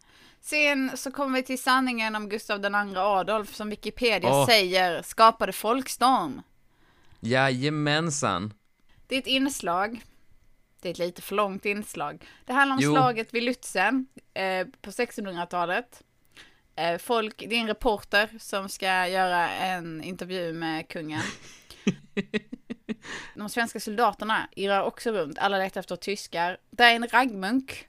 [0.47, 4.47] Sen så kommer vi till sanningen om Gustav den andra Adolf som Wikipedia Åh.
[4.47, 6.43] säger skapade folkstorm.
[7.21, 8.55] Jajamensan.
[9.07, 10.01] Det är ett inslag.
[10.81, 12.25] Det är ett lite för långt inslag.
[12.45, 12.93] Det handlar om Jo.
[12.95, 16.03] slaget vid Lützen eh, på 1600-talet.
[16.77, 21.23] Eh, folk, det är en reporter som ska göra en intervju med kungen.
[23.35, 26.59] De svenska soldaterna irrar också runt, alla letar efter tyskar.
[26.71, 27.89] Det är en raggmunk.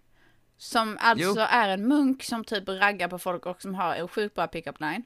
[0.57, 1.35] Som alltså Jo.
[1.49, 4.79] är en munk som typ raggar på folk och som har en sjukt bra pick-up
[4.79, 5.03] line.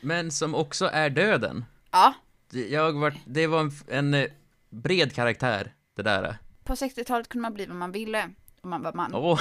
[0.00, 1.64] Men som också är döden.
[1.90, 2.14] Ja,
[2.50, 4.26] Jag var, det var en, en eh,
[4.70, 6.38] bred karaktär, det där.
[6.64, 8.30] på 60-talet kunde man bli vad man ville.
[8.60, 9.14] Om man var man.
[9.14, 9.40] Åh,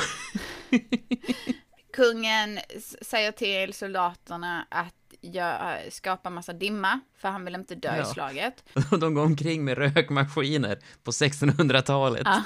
[1.93, 2.60] Kungen
[3.02, 8.06] säger till soldaterna att gö- skapa massa dimma, för han vill inte dö i Ja.
[8.06, 8.64] slaget.
[8.92, 12.22] och de går omkring med rökmaskiner på 1600-talet.
[12.26, 12.44] Ja.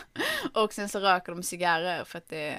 [0.61, 2.57] Och sen så röker de cigarrer för att det,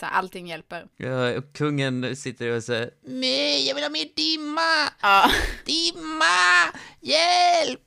[0.00, 0.86] så här, allting hjälper.
[0.96, 4.92] Ja, och kungen sitter och säger Nej, jag vill ha mer dimma!
[5.02, 5.30] Ja.
[5.64, 6.78] Dimma!
[7.00, 7.80] Hjälp!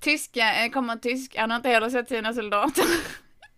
[0.00, 2.84] Tyska, eh, kommer en tysk, han har inte heller sett sina soldater.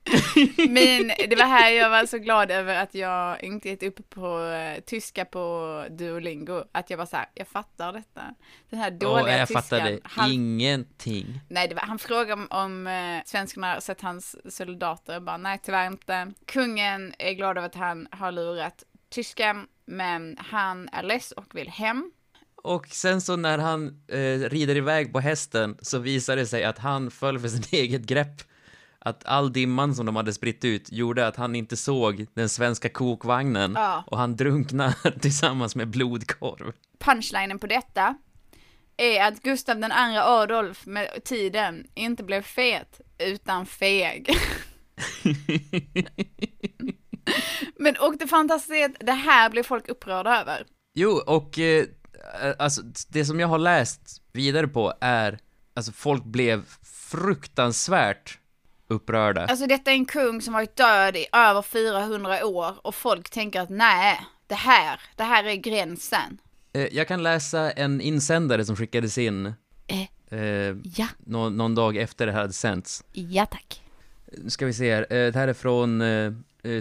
[0.69, 4.45] Men det var här jag var så glad över att jag inte gett upp på
[4.45, 6.65] eh, tyska på Duolingo.
[6.73, 8.23] Att jag var så här, jag fattar detta.
[8.71, 9.63] Den här dåliga Åh, jag tyskan.
[9.63, 11.41] fattade han, ingenting.
[11.49, 15.13] Nej, var, han frågade om, om eh, svenskarna sett hans soldater.
[15.13, 16.33] Jag bara, nej tyvärr inte.
[16.47, 21.69] Kungen är glad över att han har lurat tysken, men han är less och vill
[21.69, 22.11] hem.
[22.63, 26.79] Och sen så när han eh, rider iväg på hästen så visar det sig att
[26.79, 28.43] han föll för sitt eget grepp.
[29.09, 32.89] Att all dimman som de hade spritt ut gjorde att han inte såg den svenska
[32.89, 34.05] kokvagnen Ja.
[34.07, 36.73] och han drunknar tillsammans med blodkorv.
[36.99, 38.15] Punchlinen på detta
[38.97, 44.31] är att Gustav den andra Adolf med tiden inte blev fet, utan feg.
[47.79, 50.67] Men och det fantastiska är att det här blir folk upprörda över.
[50.95, 51.85] Jo, och eh,
[52.59, 55.39] alltså det som jag har läst vidare på är,
[55.75, 56.65] alltså folk blev
[57.11, 58.39] fruktansvärt
[58.89, 59.45] upprörda.
[59.47, 63.61] Alltså detta är en kung som varit död i över 400 år och folk tänker
[63.61, 66.39] att nej, det här, det här är gränsen.
[66.73, 69.53] Eh, jag kan läsa en insändare som skickades in
[69.87, 73.05] Eh, eh, ja, nå- någon dag efter det här hade sänts.
[73.13, 73.83] ja tack.
[74.33, 75.03] Nu ska vi se här.
[75.11, 76.33] Eh, Det här är från eh,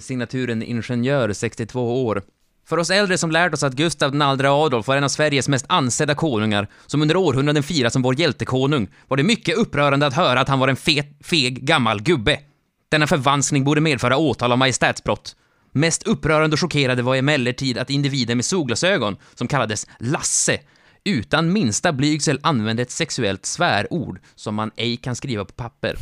[0.02, 2.22] signaturen Ingenjör, 62 år.
[2.70, 5.66] För oss äldre som lärt oss att Gustav II Adolf var en av Sveriges mest
[5.70, 10.40] ansedda konungar, som under århundraden firas som vår hjältekonung, var det mycket upprörande att höra
[10.40, 12.40] att han var en fet, feg, gammal gubbe.
[12.92, 15.36] Denna förvanskning borde medföra åtal av majestätsbrott.
[15.72, 20.60] Mest upprörande och chockerande var emellertid att individen med solglasögon, som kallades Lasse,
[21.04, 25.96] utan minsta blygsel använde ett sexuellt svärord som man ej kan skriva på papper.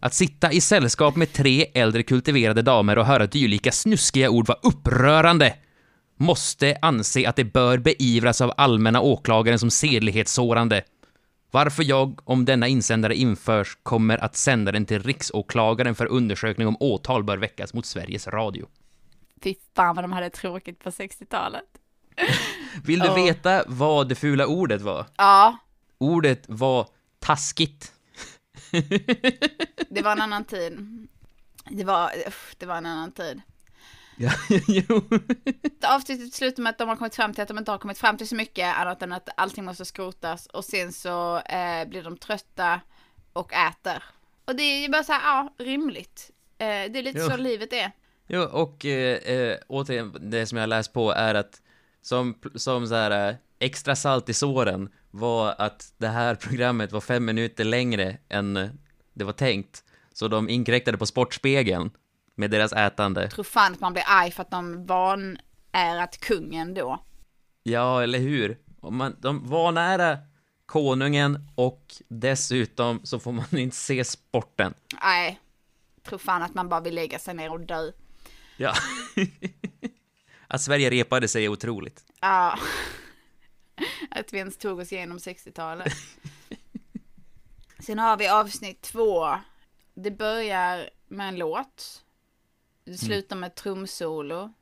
[0.00, 4.58] Att sitta i sällskap med tre äldre kultiverade damer och höra dylika snuskiga ord var
[4.62, 5.54] upprörande.
[6.20, 10.82] Måste anse att det bör beivras av allmänna åklagaren som sedlighetssårande.
[11.50, 16.76] Varför jag, om denna insändare införs, kommer att sända den till riksåklagaren för undersökning om
[16.80, 18.68] åtal bör väckas mot Sveriges Radio.
[19.42, 21.64] Fy fan vad de hade tråkigt på 60-talet.
[22.84, 23.14] Vill du Ja.
[23.14, 25.06] veta vad det fula ordet var?
[25.16, 25.56] Ja,
[25.98, 26.86] Ordet var
[27.18, 27.92] taskigt.
[29.88, 30.78] det var en annan tid.
[31.70, 32.10] Det var,
[32.58, 33.40] det var en annan tid.
[34.22, 34.30] Ja,
[34.68, 35.00] jo.
[35.86, 38.16] Avsnittet slutar med att de har kommit fram till att de inte har kommit fram
[38.16, 42.16] till så mycket annat än att allting måste skrotas och sen så eh, blir de
[42.16, 42.80] trötta
[43.32, 44.02] och äter.
[44.44, 46.30] Och det är ju bara så här, ja, rimligt.
[46.58, 47.28] Eh, det är lite Jo.
[47.30, 47.92] så livet är.
[48.28, 51.62] Jo, och eh, eh, återigen, det som jag läst på är att
[52.02, 57.00] som, som så här eh, extra salt i såren var att det här programmet var
[57.00, 58.78] fem minuter längre än
[59.14, 59.84] det var tänkt.
[60.12, 61.90] Så de inkräktade på Sportspegeln
[62.40, 63.22] med deras ätande.
[63.22, 67.04] Jag tror fan att man blir arg för att de vanärat kungen då.
[67.62, 68.58] Ja, eller hur?
[68.80, 70.18] Och man, de var nära
[70.66, 74.74] konungen och dessutom så får man inte se sporten.
[75.02, 75.40] Nej,
[75.94, 77.92] jag tror fan att man bara vill lägga sig ner och dö.
[78.56, 78.74] Ja.
[80.46, 82.04] att Sverige repade sig är otroligt.
[82.20, 82.58] Ja.
[84.10, 85.92] Att vi ens tog oss igenom 60-talet.
[87.78, 89.28] Sen har vi avsnitt två.
[89.94, 92.04] Det börjar med en låt.
[92.90, 94.54] Det slutar med trumsolo.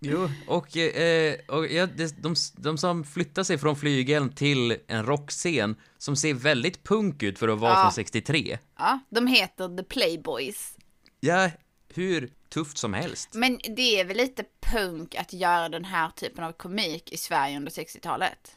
[0.00, 5.06] Jo, och, eh, och ja, det, de, de som flyttar sig från flygeln till en
[5.06, 7.82] rockscen som ser väldigt punk ut för att vara Ja.
[7.82, 8.58] från 63.
[8.78, 10.76] Ja, de heter The Playboys.
[11.20, 11.50] Ja,
[11.94, 13.28] hur tufft som helst.
[13.34, 17.56] Men det är väl lite punk att göra den här typen av komik i Sverige
[17.56, 18.56] under 60-talet?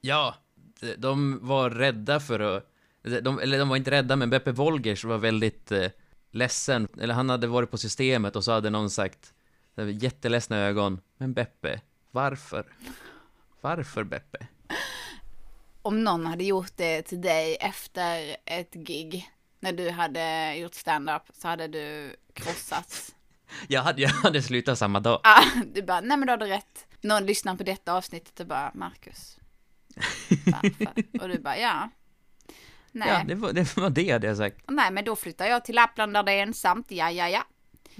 [0.00, 0.34] Ja,
[0.80, 2.72] de, de var rädda för att...
[3.22, 5.86] De, eller de var inte rädda, men Beppe Wolgers var väldigt eh,
[6.36, 9.34] ledsen, eller han hade varit på systemet och så hade någon sagt,
[10.00, 12.66] jätteledsna ögon, men Beppe, varför?
[13.60, 14.46] Varför Beppe?
[15.82, 21.22] Om någon hade gjort det till dig efter ett gig, när du hade gjort stand-up,
[21.32, 23.12] så hade du krossats.
[23.68, 25.20] Jag hade, jag hade slutat samma dag.
[25.22, 25.44] Ah,
[25.74, 26.86] du bara, nej men du hade rätt.
[27.00, 29.38] Någon lyssnar på detta avsnittet och bara, Marcus,
[30.46, 31.22] varför?
[31.22, 31.90] Och du bara, ja.
[32.96, 33.08] Nej.
[33.08, 34.56] Ja, det var det, var det hade jag sagt.
[34.68, 37.42] nej, men då flyttar jag till Lappland där det är ensamt, ja, ja, ja.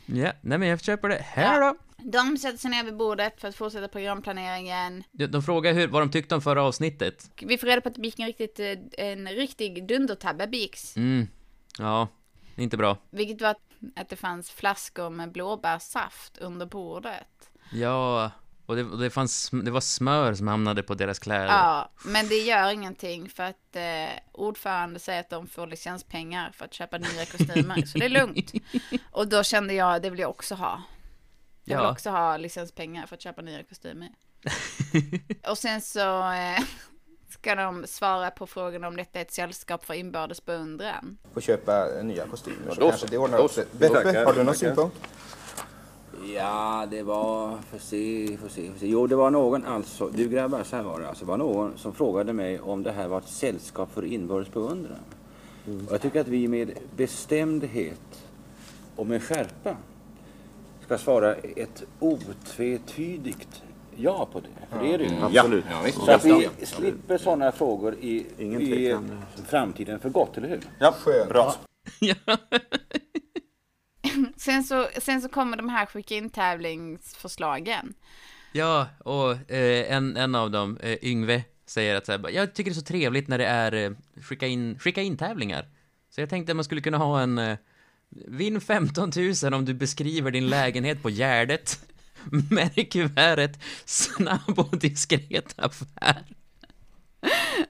[0.06, 1.18] Ja, nej men jag köper det.
[1.24, 1.66] Här Ja.
[1.66, 1.76] då!
[2.10, 5.04] De sätter sig ner vid bordet för att fortsätta programplaneringen.
[5.12, 7.30] De, de frågar hur, vad de tyckte om förra avsnittet.
[7.42, 10.96] Vi får reda på att det gick en, riktigt, eh, en riktig dundertabbe Bix.
[10.96, 11.28] Mm,
[11.78, 12.08] ja,
[12.56, 12.96] inte bra.
[13.10, 13.60] Vilket var att,
[13.96, 17.50] att det fanns flaskor med blåbärssaft under bordet.
[17.72, 18.30] Ja,
[18.66, 21.46] och det, och det fanns, det var smör som hamnade på deras kläder.
[21.46, 26.64] Ja, men det gör ingenting för att eh, ordförande säger att de får licenspengar för
[26.64, 27.86] att köpa nya kostymer.
[27.86, 28.52] så det är lugnt.
[29.10, 30.82] Och då kände jag, det vill jag också ha.
[31.64, 31.90] Jag vill Ja.
[31.92, 34.08] också ha licenspengar för att köpa nya kostymer.
[35.48, 36.60] Och sen så eh,
[37.30, 41.18] ska de svara på frågan om detta är ett sällskap för inbördes beundran.
[41.34, 43.10] Få köpa nya kostymer så då kanske så.
[43.12, 43.64] det ordnar upp sig.
[44.24, 44.96] Har du någon synpunkt?
[46.34, 47.58] Ja, det var...
[47.70, 48.86] Får se, får se, får se.
[48.86, 50.08] Jo, det var någon alltså...
[50.08, 51.08] Du grabbar, så här var det.
[51.08, 54.52] Alltså, det var någon som frågade mig om det här var ett sällskap för inbördes
[54.52, 54.98] beundran.
[55.86, 58.24] Och jag tycker att vi med bestämdhet
[58.96, 59.76] och med skärpa
[60.84, 63.62] ska svara ett otvetydigt
[63.96, 64.48] ja på det.
[64.70, 65.10] För det är det ju.
[65.22, 65.64] Absolut.
[65.70, 65.92] Ja.
[65.92, 68.96] Så att vi slipper sådana frågor i, Ingen i
[69.46, 70.60] framtiden för gott, eller hur?
[70.78, 71.28] Ja, Skönt.
[71.28, 71.54] bra.
[72.00, 72.14] Ja.
[74.36, 77.94] Sen så, sen så kommer de här skicka in tävlingsförslagen.
[78.52, 82.70] Ja, och eh, en, en av dem, eh, Yngve, säger att så här, jag tycker
[82.70, 83.90] det är så trevligt när det är eh,
[84.22, 85.68] skicka in, skicka in tävlingar.
[86.10, 87.58] Så jag tänkte att man skulle kunna ha en eh,
[88.08, 91.80] Vinn 15 000 om du beskriver din lägenhet på Gärdet.
[92.50, 96.24] Med kuvertet snabb och diskret affär.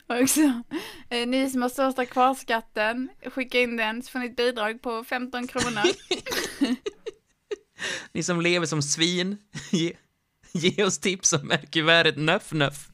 [0.22, 0.62] Också,
[1.10, 5.04] eh, ni som har största kvarskatten, skicka in den så får ni ett bidrag på
[5.04, 5.82] 15 kronor.
[8.12, 9.36] Ni som lever som svin,
[9.70, 9.92] ge,
[10.52, 12.88] ge oss tips om kuvertet nöff nöff.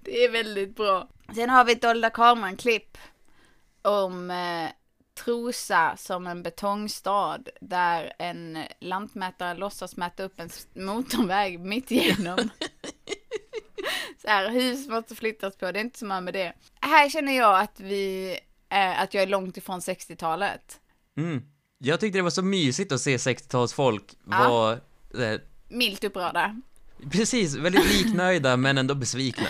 [0.00, 1.08] Det är väldigt bra.
[1.34, 2.98] Sen har vi ett dolda kameran-klipp
[3.82, 4.70] om eh,
[5.14, 12.38] Trosa som en betongstad där en lantmätare låtsas mäta upp en motorväg mitt igenom.
[14.22, 16.52] Så här, hus måste flyttas på, det är inte så mycket med det.
[16.80, 18.30] Här känner jag att vi,
[18.68, 20.80] eh, att jag är långt ifrån 60-talet.
[21.16, 21.42] Mm.
[21.78, 24.48] Jag tyckte det var så mysigt att se 60-talsfolk Ja.
[24.48, 24.72] vara
[25.26, 26.60] eh, Milt upprörda.
[27.12, 29.46] Precis, väldigt liknöjda men ändå besvikna.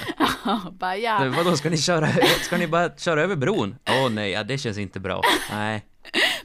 [0.72, 1.32] Bara ja.
[1.36, 2.08] Vadå, ska ni köra,
[2.42, 3.76] ska ni bara köra över bron?
[3.88, 5.22] Åh nej, ja, det känns inte bra.
[5.50, 5.86] Nej.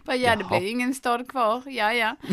[0.03, 2.15] Bara, ja, det blir ingen stad kvar, ja, ja.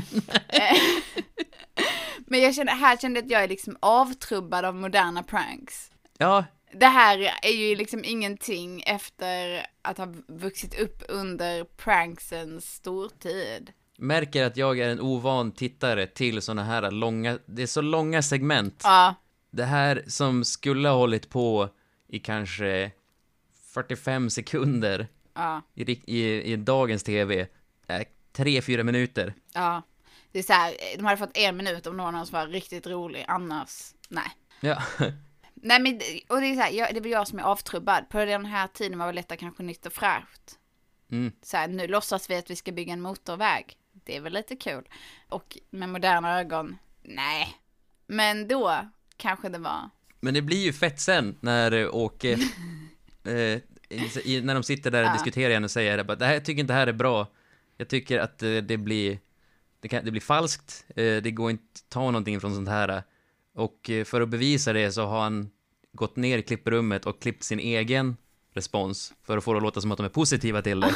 [2.26, 5.90] Men jag kände, här kände jag att jag är liksom avtrubbad av moderna pranks.
[6.18, 13.72] Ja, Det här är ju liksom ingenting efter att ha vuxit upp under pranksens stortid.
[13.98, 18.22] märker att jag är en ovan tittare till såna här långa, det är så långa
[18.22, 18.80] segment.
[18.84, 19.14] Ja,
[19.50, 21.68] Det här som skulle ha hållit på
[22.08, 22.90] i kanske
[23.74, 27.46] 45 sekunder ja, i, i, i dagens tv,
[27.86, 28.04] är
[28.36, 29.34] 3-4 minuter.
[29.54, 29.82] ja.
[30.34, 33.24] Det är så här, de hade fått en minut om någon oss var riktigt rolig,
[33.28, 34.30] annars, nej.
[34.60, 34.82] Ja,
[35.54, 38.08] Nej men, och det är så här, jag, det är väl jag som är avtrubbad.
[38.08, 40.58] På den här tiden var väl detta kanske nytt och fräscht.
[41.10, 41.32] Mm.
[41.42, 43.76] Så här, nu låtsas vi att vi ska bygga en motorväg.
[43.92, 44.84] Det är väl lite kul.
[45.28, 47.56] Och med moderna ögon, nej.
[48.06, 52.32] Men då kanske det var, men det blir ju fett sen när eh, Åke,
[53.24, 53.60] eh,
[54.42, 55.12] när de sitter där och Ja.
[55.12, 57.26] diskuterar igen och säger att det här, jag tycker inte det här är bra.
[57.76, 59.18] Jag tycker att eh, det blir,
[59.84, 63.02] det, kan, det blir falskt, eh, det går inte att ta någonting från sånt här.
[63.54, 65.50] Och eh, för att bevisa det så har han
[65.92, 68.16] gått ner i klipprummet och klippt sin egen
[68.54, 70.94] respons för att få det att låta som att de är positiva till det.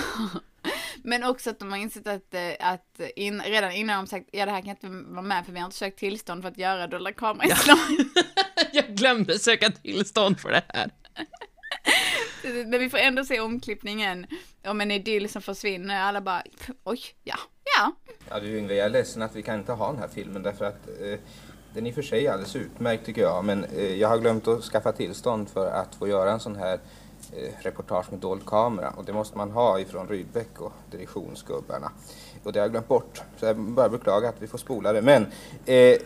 [1.02, 4.46] Men också att de har insett att, eh, att in, redan innan de sagt ja
[4.46, 6.86] det här kan inte vara med för vi har inte sökt tillstånd för att göra
[6.86, 7.78] dolda kamerainslag.
[8.72, 10.90] Jag glömde söka tillstånd för det här.
[12.66, 14.26] Men vi får ändå se omklippningen
[14.64, 16.00] om en idyll som försvinner.
[16.00, 16.42] Alla bara
[16.84, 17.38] oj, ja,
[17.78, 17.92] ja.
[18.30, 20.64] Ja du Yngve, jag är ledsen att vi kan inte ha den här filmen därför
[20.64, 21.18] att eh,
[21.74, 24.48] den i och för sig är alldeles utmärkt tycker jag men eh, jag har glömt
[24.48, 26.80] att skaffa tillstånd för att få göra en sån här
[27.32, 31.92] eh, reportage med dold kamera och det måste man ha ifrån Rydbeck och direktionsgubbarna.
[32.44, 35.02] Och det har jag glömt bort så jag bara beklaga att vi får spola det
[35.02, 35.26] men
[35.66, 35.98] eh,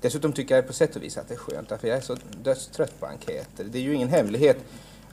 [0.00, 2.16] Dessutom tycker jag på sätt och vis att det är skönt därför jag är så
[2.42, 3.64] dödstrött på enkäter.
[3.64, 4.56] Det är ju ingen hemlighet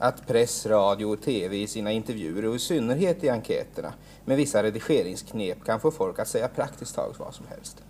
[0.01, 3.93] att press, radio och tv i sina intervjuer och i synnerhet i enkäterna
[4.25, 7.83] med vissa redigeringsknep kan få folk att säga praktiskt taget vad som helst.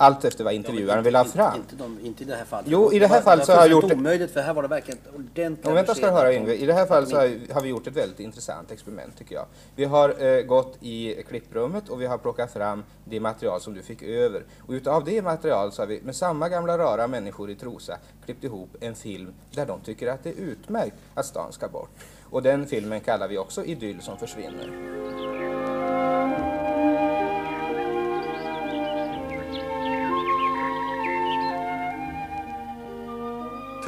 [0.00, 1.56] Allt efter vad intervjuaren vill ha fram.
[1.56, 2.66] Inte, de, inte i det här fallet.
[2.70, 4.62] Jo, i det här var- fallet så har jag gjort det- omöjligt för här var
[4.62, 7.52] det verkligen ordentliga Och vänta ska du höra Yngve, i det här fallet så har,
[7.54, 9.44] har vi gjort ett väldigt intressant experiment tycker jag.
[9.76, 13.82] Vi har eh, gått i klipprummet och vi har plockat fram det material som du
[13.82, 14.42] fick över.
[14.66, 18.44] Och utav det material så har vi med samma gamla rara människor i Trosa klippt
[18.44, 21.90] ihop en film där de tycker att det är utmärkt att stan ska bort.
[22.30, 25.77] Och den filmen kallar vi också Idyll som försvinner.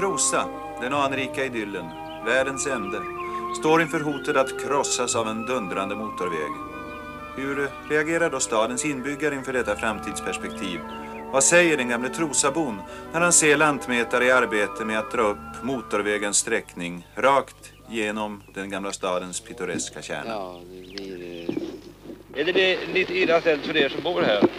[0.00, 0.48] Trosa,
[0.80, 1.84] den anrika idyllen,
[2.24, 3.00] världens ände,
[3.60, 6.50] står inför hotet att krossas av en dundrande motorväg.
[7.36, 10.80] Hur reagerar då stadens inbyggare inför detta framtidsperspektiv?
[11.32, 12.80] Vad säger den gamle Trosabon
[13.12, 18.70] när han ser lantmätare i arbete med att dra upp motorvägens sträckning rakt genom den
[18.70, 20.30] gamla stadens pittoreska kärna?
[20.30, 21.50] Ja, det blir...
[22.34, 24.50] Är det, det lite illa ställt för er som bor här?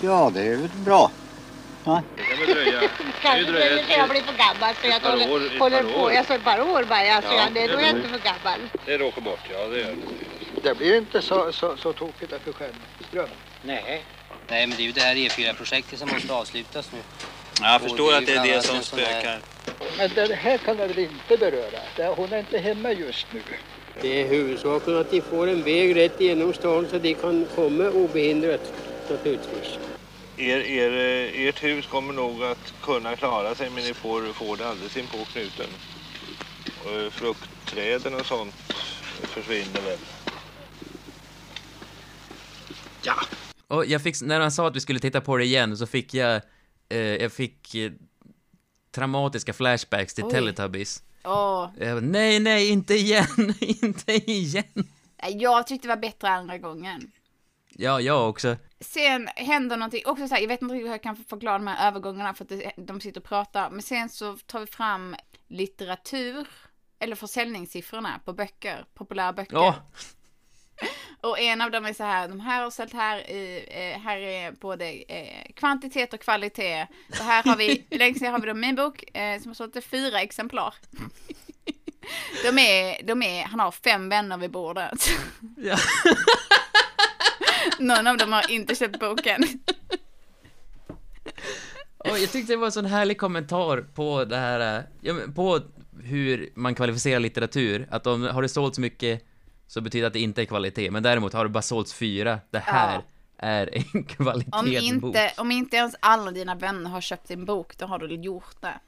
[0.00, 1.10] Ja, det är väl bra.
[1.84, 2.02] Ja.
[2.16, 2.80] Det kan väl dröja...
[3.22, 6.12] Kanske dröjer när jag blir för gammal så jag håller, år, håller på.
[6.12, 7.12] Jag sa ett par år bara.
[7.14, 8.60] Alltså, Ja, ja, det är det då jag blir- inte för gammal.
[8.86, 9.86] Det råkar bort, ja det gör
[10.62, 10.68] det.
[10.68, 13.28] Det blir inte så, så, så tokigt för Stjärnström.
[13.62, 14.04] Nej.
[14.48, 16.98] Nej, men det är ju det här E4-projektet som måste avslutas nu.
[17.62, 19.40] Jag Och förstår det är att det är det som spökar.
[19.98, 21.80] Men det här kan jag väl inte beröra.
[21.96, 23.42] Det- Hon är inte hemma just nu.
[24.02, 27.84] Det är huvudsaken att de får en väg rätt genom stan så de kan komma
[27.84, 28.72] obehindrat
[29.08, 29.78] naturligtvis.
[30.40, 34.56] Er, er, eh, ert hus kommer nog att kunna klara sig men ni får, får
[34.56, 35.66] det alldeles in på knuten.
[36.84, 38.54] Och eh, fruktträden och sånt
[39.22, 39.98] försvinner väl.
[43.66, 46.14] Och jag fick, när han sa att vi skulle titta på det igen så fick
[46.14, 46.42] jag,
[46.88, 47.92] eh, jag fick eh,
[48.90, 50.30] traumatiska flashbacks till Oj.
[50.30, 51.02] Teletubbies.
[51.22, 54.88] Bara, nej, nej, inte igen, inte igen.
[55.28, 57.10] jag tyckte det var bättre andra gången.
[57.68, 58.56] Ja, jag också.
[58.80, 61.66] Sen händer någonting, också så här, jag vet inte riktigt hur jag kan förklara de
[61.66, 65.16] här övergångarna för att de sitter och pratar, men sen så tar vi fram
[65.48, 66.48] litteratur,
[66.98, 69.56] eller försäljningssiffrorna på böcker, populära böcker.
[69.56, 69.74] Ja,
[71.20, 74.16] Och en av dem är så här, de här har sålt här i, eh, här
[74.16, 76.86] är både eh, kvantitet och kvalitet.
[77.12, 79.84] Så här har vi, längst ner har vi då min bok eh, som har sålt
[79.84, 80.74] fyra exemplar.
[82.44, 85.08] De är, de är, han har fem vänner vid bordet.
[85.56, 85.76] Ja.
[87.80, 89.44] Någon av dem har inte köpt boken.
[91.98, 94.86] och jag tyckte det var en sån härlig kommentar på det här,
[95.34, 95.60] på
[96.02, 97.88] hur man kvalificerar litteratur.
[97.90, 99.24] Att om, har det sålt så mycket
[99.66, 102.40] så betyder det att det inte är kvalitet, men däremot har det bara sålts fyra,
[102.50, 103.02] det här Ja.
[103.46, 104.82] är en Om kvalitetsbok.
[105.08, 108.56] inte, om inte ens alla dina vänner har köpt din bok, då har du gjort
[108.60, 108.80] det.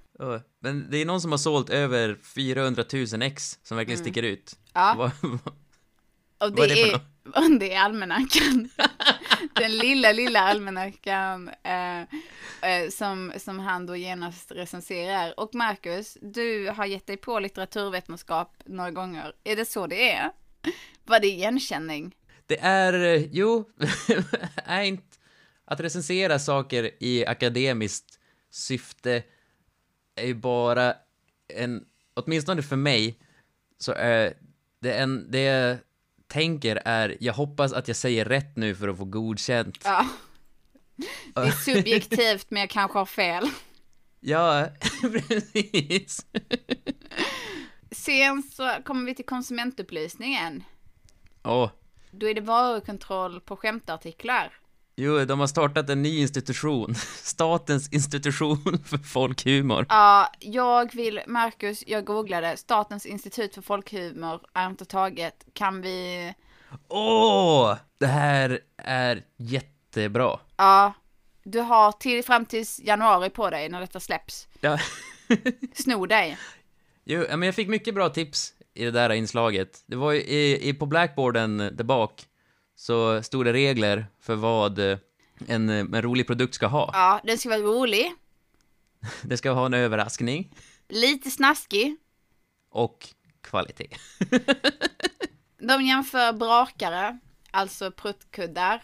[0.61, 4.05] Men det är någon som har sålt över 400 000 ex som verkligen Mm.
[4.12, 4.53] sticker ut.
[4.72, 4.95] Ja.
[4.99, 5.11] Vad-
[6.38, 7.01] Och Vad är det, det för är,
[7.61, 8.68] det är almanackan.
[9.55, 12.01] Den lilla, lilla almanackan eh,
[12.70, 15.41] eh, som, som han då genast recenserar.
[15.41, 19.33] Och Marcus, du har gett dig på litteraturvetenskap några gånger.
[19.45, 20.31] Är det så det är?
[21.05, 22.14] Var det igenkänning?
[22.47, 23.70] Det är, eh, jo,
[24.64, 25.16] är inte
[25.64, 28.18] att recensera saker i akademiskt
[28.51, 29.23] syfte
[30.14, 30.95] är ju bara
[31.49, 33.18] en, åtminstone för mig,
[33.79, 34.35] så är
[34.81, 35.79] det en, det är
[36.33, 39.78] tänker är, jag hoppas att jag säger rätt nu för att få godkänt.
[39.85, 40.07] Ja.
[41.35, 43.51] Det är subjektivt, men jag kanske har fel.
[44.20, 44.68] Ja,
[45.01, 46.26] precis.
[47.91, 50.64] Sen så kommer vi till konsumentupplysningen.
[51.45, 51.70] Åh,
[52.11, 54.53] Då är det varukontroll på skämtartiklar.
[55.03, 56.94] Jo, de har startat en ny institution.
[57.22, 59.86] Statens institution för folkhumor.
[59.88, 65.44] Ja, jag vill, Marcus, jag googlade, Statens institut för folkhumor är inte taget.
[65.53, 66.34] Kan vi,
[66.88, 70.38] Åh, det här är jättebra.
[70.57, 70.92] ja,
[71.44, 74.48] du har till, fram till januari på dig när detta släpps.
[74.61, 74.78] Ja.
[75.74, 76.38] Sno dig.
[77.05, 79.82] Jo, men jag fick mycket bra tips i det där inslaget.
[79.86, 82.24] Det var ju i, i, på blackboarden där bak
[82.83, 84.99] så stod det regler för vad eh,
[85.47, 86.91] en, en rolig produkt ska ha.
[86.93, 88.14] Ja, den ska vara rolig,
[89.22, 90.55] Det ska ha en överraskning
[90.89, 91.97] lite snaskig.
[92.70, 93.09] och
[93.41, 93.89] kvalitet.
[95.59, 97.18] De jämför brakare,
[97.51, 98.83] alltså pruttkuddar.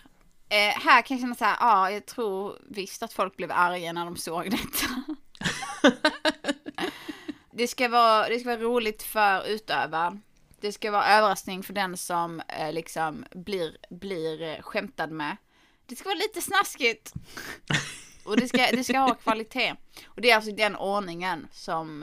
[0.48, 3.92] Eh, här kan jag känna så här, ja, jag tror visst att folk blev arga
[3.92, 5.16] när de såg detta.
[7.52, 10.22] det, ska vara, det ska vara roligt för utövaren.
[10.60, 15.36] Det ska vara överraskning för den som eh, liksom blir, blir eh, skämtad med.
[15.86, 17.12] Det ska vara lite snaskigt.
[18.24, 19.74] Och det ska, det ska ha kvalitet.
[20.06, 22.02] Och det är alltså den ordningen som,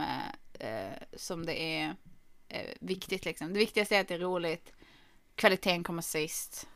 [0.59, 1.95] eh, eh, som det är
[2.49, 3.53] eh, viktigt liksom.
[3.53, 4.71] Det viktigaste är att det är roligt.
[5.35, 6.67] Kvaliteten kommer sist.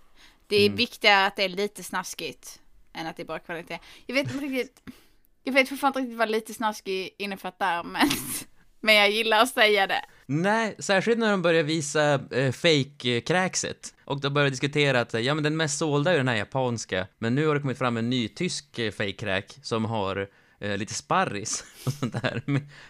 [0.47, 0.75] Det är Mm.
[0.77, 2.61] viktigare att det är lite snaskigt
[2.93, 3.79] än att det är bra kvalitet.
[4.05, 4.81] Jag vet inte riktigt.
[5.43, 8.09] Jag vet fortfarande inte riktigt vad lite snaskig innefattar, men,
[8.81, 10.05] men jag gillar att säga det.
[10.25, 13.93] Nej, särskilt när de börjar visa eh, fake-kräkset.
[14.05, 17.07] Och de börjar diskutera att, eh, ja men den mest sålda är den här japanska,
[17.17, 20.93] men nu har det kommit fram en ny tysk eh, fake-kräk som har eh, lite
[20.93, 22.43] sparris och sånt där.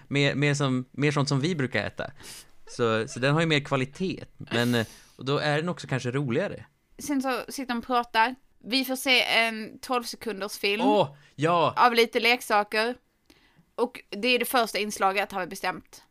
[0.08, 2.12] Mer, mer, som, mer sånt som vi brukar äta.
[2.68, 4.86] Så, så den har ju mer kvalitet, men eh,
[5.20, 6.66] och då är den också kanske roligare.
[7.00, 8.36] Sen så sitter de och pratar.
[8.64, 10.82] Vi får se en 12 sekunders film.
[10.82, 11.74] Åh, ja!
[11.78, 12.96] Av lite leksaker.
[13.80, 16.04] Och det är det första inslaget har vi bestämt.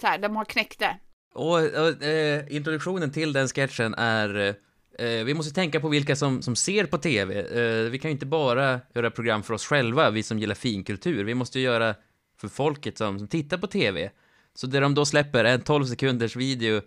[0.00, 0.98] Så här, de har knäckt det.
[1.34, 4.56] Och, och eh, introduktionen till den sketchen är
[4.98, 7.40] eh, vi måste tänka på vilka som, som ser på TV.
[7.40, 11.24] Eh, vi kan ju inte bara göra program för oss själva, vi som gillar finkultur.
[11.24, 11.94] Vi måste ju göra
[12.40, 14.10] för folket som, som tittar på TV.
[14.54, 16.80] Så det de då släpper är en 12 sekunders video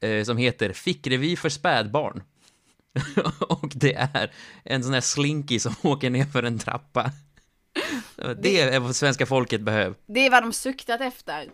[0.00, 2.22] eh, som heter Fickrevy för spädbarn.
[3.40, 4.32] och det är
[4.64, 7.12] en sån här slinky som åker ner för en trappa.
[8.16, 9.94] Det är vad svenska folket behöver.
[10.06, 11.50] Det är vad de suktat efter.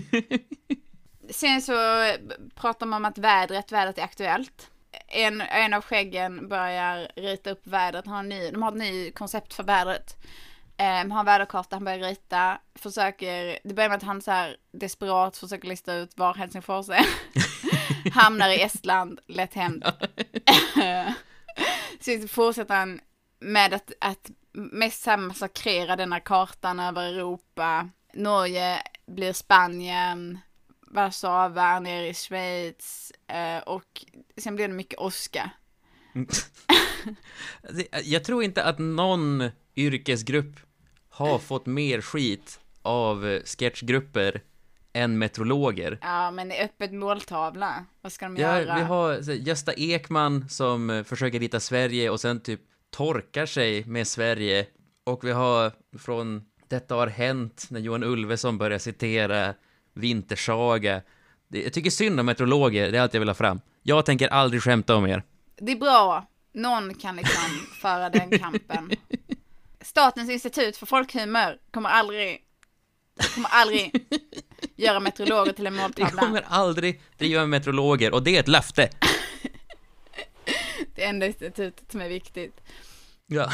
[1.30, 1.72] Sen så
[2.54, 4.70] pratar man om att vädret, vädret är aktuellt.
[5.08, 9.10] En, en av skäggen börjar rita upp vädret, han har ny, de har ett ny
[9.10, 10.16] koncept för vädret.
[10.78, 14.56] Um, har en väderkarta, han börjar rita, försöker, det börjar med att han så här
[14.72, 17.06] desperat försöker lista ut var Helsingfors är.
[18.12, 19.84] Hamnar i Estland, lätt hänt.
[22.00, 23.00] så fortsätter han
[23.40, 27.88] med att, att mest här massakrera denna kartan över Europa.
[28.14, 30.38] Norge blir Spanien,
[30.90, 34.04] Warszawa är nere i Schweiz eh, och
[34.36, 35.50] sen blir det mycket åska.
[37.70, 40.56] Det- Jag tror inte att någon yrkesgrupp
[41.08, 44.40] har fått mer skit av eh, sketchgrupper
[44.92, 45.98] än meteorologer.
[46.02, 47.84] Ja, men det är öppet måltavla.
[48.00, 48.74] Vad ska de Ja, göra?
[48.76, 52.60] vi har Gösta Ekman som eh, försöker rita Sverige och sen typ
[52.90, 54.66] torkar sig med Sverige.
[55.04, 59.54] Och vi har från Detta har hänt när Johan Ulveson börjar citera
[59.94, 61.02] Vintersaga.
[61.48, 63.60] Det, jag tycker synd om meteorologer, det är allt jag vill ha fram.
[63.82, 65.22] Jag tänker aldrig skämta om er.
[65.56, 66.26] Det är bra.
[66.52, 68.90] Någon kan liksom föra den kampen.
[69.80, 72.38] Statens institut för folkhumor kommer aldrig,
[73.34, 74.06] kommer aldrig
[74.76, 76.22] göra meteorologer till en Vi måltavla.
[76.22, 78.88] kommer aldrig driva meteorologer och det är ett löfte.
[80.96, 82.60] Det enda institutet som är viktigt.
[83.26, 83.50] Ja.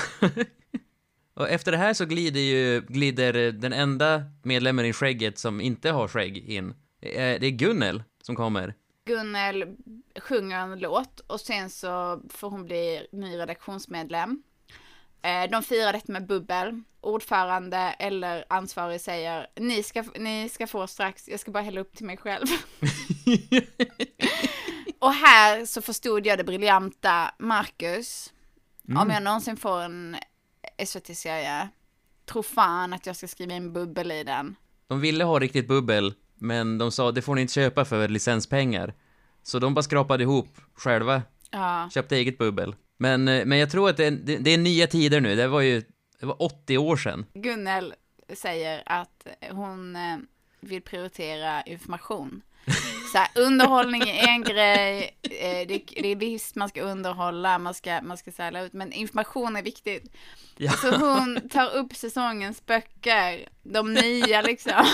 [1.35, 5.91] och efter det här så glider ju, glider den enda medlemmen i skägget som inte
[5.91, 6.75] har skägg in.
[7.01, 8.75] Det är, Gunnel som kommer.
[9.05, 9.77] Gunnel
[10.21, 14.43] sjunger en låt och sen så får hon bli ny redaktionsmedlem.
[15.23, 16.83] Eh, De firar detta med bubbel.
[17.01, 21.97] Ordförande eller ansvarig säger ni ska, ni ska få strax, jag ska bara hälla upp
[21.97, 22.47] till mig själv.
[25.03, 28.33] och här så förstod jag det briljanta Marcus.
[28.89, 29.11] Om Mm.
[29.11, 30.17] jag någonsin får en
[30.87, 31.69] SVT-serie,
[32.27, 34.57] tro fan att jag ska skriva in bubbel i den.
[34.87, 38.95] De ville ha riktigt bubbel, men de sa det får ni inte köpa för licenspengar.
[39.43, 41.91] Så de bara skrapade ihop själva, Ja.
[41.95, 42.75] köpte eget bubbel.
[42.97, 45.49] Men, eh, men jag tror att det är, det, det är nya tider nu, det
[45.49, 45.83] var ju
[46.21, 47.27] det var 80 år sedan.
[47.35, 47.95] Gunnel
[48.35, 50.17] säger att hon eh,
[50.61, 52.43] vill prioritera information.
[53.13, 57.75] Så här, underhållning är en grej, eh, det, det är visst man ska underhålla, man
[57.75, 60.13] ska, man ska sälja ut, men information är viktigt.
[60.57, 60.73] Ja.
[60.73, 64.87] Så hon tar upp säsongens böcker, de nya liksom,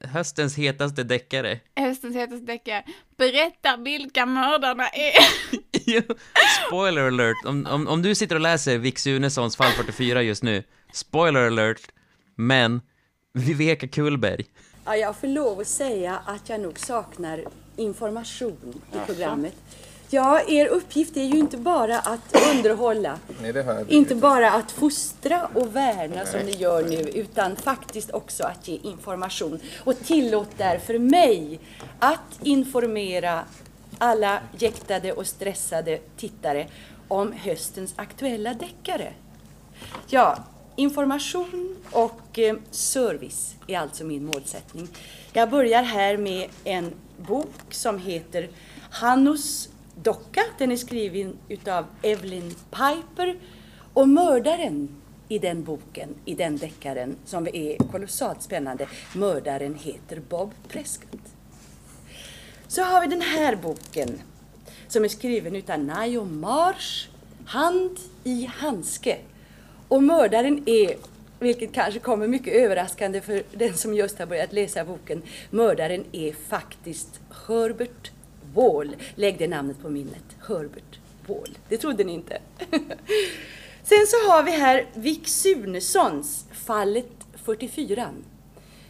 [0.00, 1.60] Höstens hetaste deckare.
[1.76, 2.84] höstens hetaste deckare,
[3.16, 5.12] berättar vilka mördarna är.
[6.66, 10.64] Spoiler alert, om, om, om du sitter och läser Vic Sunessons fall 44 just nu,
[10.92, 11.80] spoiler alert,
[12.36, 12.80] men
[13.34, 14.44] Viveka Kullberg.
[14.86, 17.44] Ja, jag får lov att säga att jag nog saknar
[17.76, 19.54] information i programmet.
[20.10, 25.48] Ja, er uppgift är ju inte bara att underhålla, Nej, det inte bara att fostra
[25.54, 29.60] och värna som ni gör nu, utan faktiskt också att ge information.
[29.84, 31.60] Och tillåt därför mig
[31.98, 33.44] att informera
[33.98, 36.66] alla jäktade och stressade tittare
[37.08, 39.12] om höstens aktuella deckare.
[40.06, 40.38] Ja,
[40.76, 44.88] information och eh, service är alltså min målsättning.
[45.32, 48.48] Jag börjar här med en bok som heter
[48.90, 49.68] Hannus
[50.02, 50.42] docka.
[50.58, 53.36] Den är skriven utav Evelyn Piper.
[53.92, 54.88] Och mördaren
[55.28, 61.20] i den boken, i den deckaren, som är kolossalt spännande, mördaren heter Bob Prescott.
[62.68, 64.20] Så har vi den här boken
[64.88, 67.08] som är skriven utav Nayo Marsh,
[67.46, 69.18] Hand i handske.
[69.88, 70.96] Och mördaren är
[71.38, 75.22] vilket kanske kommer mycket överraskande för den som just har börjat läsa boken.
[75.50, 78.10] Mördaren är faktiskt Herbert
[78.54, 78.96] Wall.
[79.14, 80.24] Lägg det namnet på minnet.
[80.48, 81.58] Herbert Wall.
[81.68, 82.38] Det trodde ni inte.
[83.82, 87.12] Sen så har vi här Vic Sunessons Fallet
[87.44, 88.08] 44.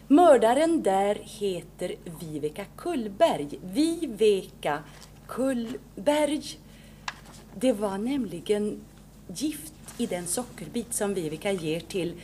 [0.08, 3.58] Mördaren där heter Viveka Kullberg.
[3.62, 4.78] Viveka
[5.26, 6.58] Kullberg.
[7.54, 8.80] Det var nämligen
[9.28, 12.14] gift i den sockerbit som Viveka ger till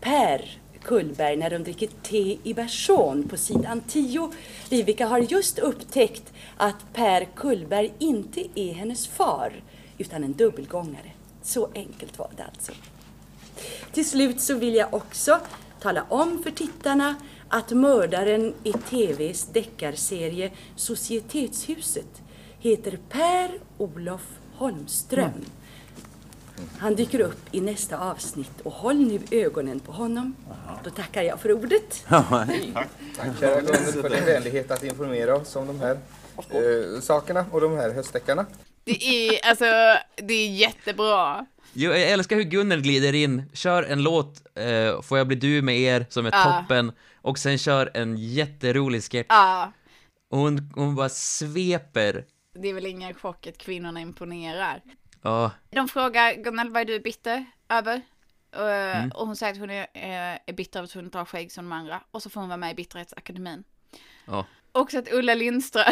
[0.00, 4.32] Per Kullberg när de dricker te i Bersån på sidan 10.
[4.68, 9.52] Viveka har just upptäckt att Per Kullberg inte är hennes far
[9.98, 11.12] utan en dubbelgångare.
[11.42, 12.72] Så enkelt var det alltså.
[13.92, 15.40] Till slut så vill jag också
[15.80, 17.14] tala om för tittarna
[17.48, 22.22] att mördaren i TVs deckarserie Societetshuset
[22.58, 25.24] heter Per Olof Holmström.
[25.24, 25.44] Mm.
[26.78, 30.36] Han dyker upp i nästa avsnitt och håll nu ögonen på honom.
[30.84, 32.04] Då tackar jag för ordet.
[32.08, 35.98] Tack kära Gunnel för din vänlighet att informera oss om de här
[36.50, 38.46] eh, sakerna och de här höstdäckarna.
[38.84, 39.64] Det är, alltså,
[40.16, 41.46] det är jättebra.
[41.72, 45.62] Jo, jag älskar hur Gunnel glider in, kör en låt, eh, Får jag bli du
[45.62, 46.44] med er, som är Ja.
[46.62, 49.26] toppen, och sen kör en jätterolig sketch.
[49.28, 49.72] Ja,
[50.30, 52.24] Och hon, hon bara sveper.
[52.62, 54.80] det är väl ingen chock att kvinnorna imponerar.
[55.22, 58.00] Ja, De frågar Gunnel, vad är du bitter över?
[58.52, 59.10] Och, Mm.
[59.10, 61.52] och hon säger att hon är, eh, är bitter över att hon inte har skägg
[61.52, 62.02] som de andra.
[62.10, 63.64] Och så får hon vara med i Bitterhetsakademin.
[64.26, 64.46] ja.
[64.72, 65.84] Också att Ulla Lindström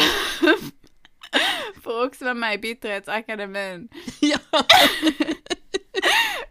[1.82, 3.88] får också vara med i Bitterhetsakademin.
[4.20, 4.38] Ja.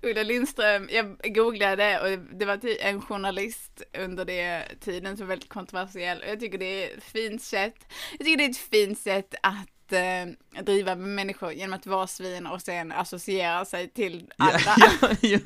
[0.01, 5.49] Ulla Lindström, jag googlade och det var en journalist under det tiden som var väldigt
[5.49, 6.21] kontroversiell.
[6.21, 7.75] Och jag tycker det är ett fint sätt.
[8.11, 12.07] Jag tycker det är ett fint sätt att eh, driva med människor genom att vara
[12.07, 14.59] svin och sen associera sig till alla.
[15.01, 15.39] Ja, jo.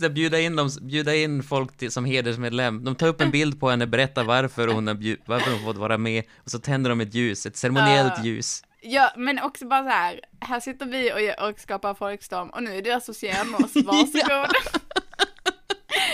[0.00, 2.84] Så bjuda, in dem, bjuda in folk till, som hedersmedlem.
[2.84, 5.98] De tar upp en bild på henne, berättar varför hon har, varför hon fått vara
[5.98, 8.24] med, och så tänder de ett ljus, ett ceremoniellt Ja.
[8.24, 8.62] ljus.
[8.86, 12.76] Ja, men också bara så här, här sitter vi och, och skapar folkstorm och nu
[12.78, 14.50] är du associerad med oss, varsågod.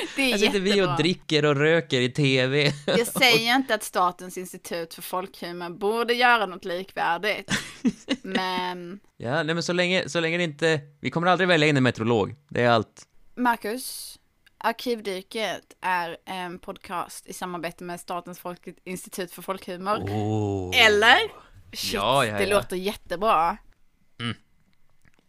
[0.16, 2.72] Det är Här sitter vi och dricker och röker i TV.
[2.86, 7.51] Jag säger inte att Statens institut för folkhumor borde göra något likvärdigt,
[8.22, 11.76] men Ja, nej men så länge, så länge det inte, vi kommer aldrig välja in
[11.76, 13.07] en meteorolog, det är allt.
[13.36, 14.18] Marcus,
[14.59, 19.96] Arkivdyket är en podcast i samarbete med Statens folk institut för folkhumor.
[19.96, 20.86] Oh.
[20.86, 21.18] Eller?
[21.72, 22.57] Shit, Ja, ja, det ja.
[22.57, 23.57] låter jättebra.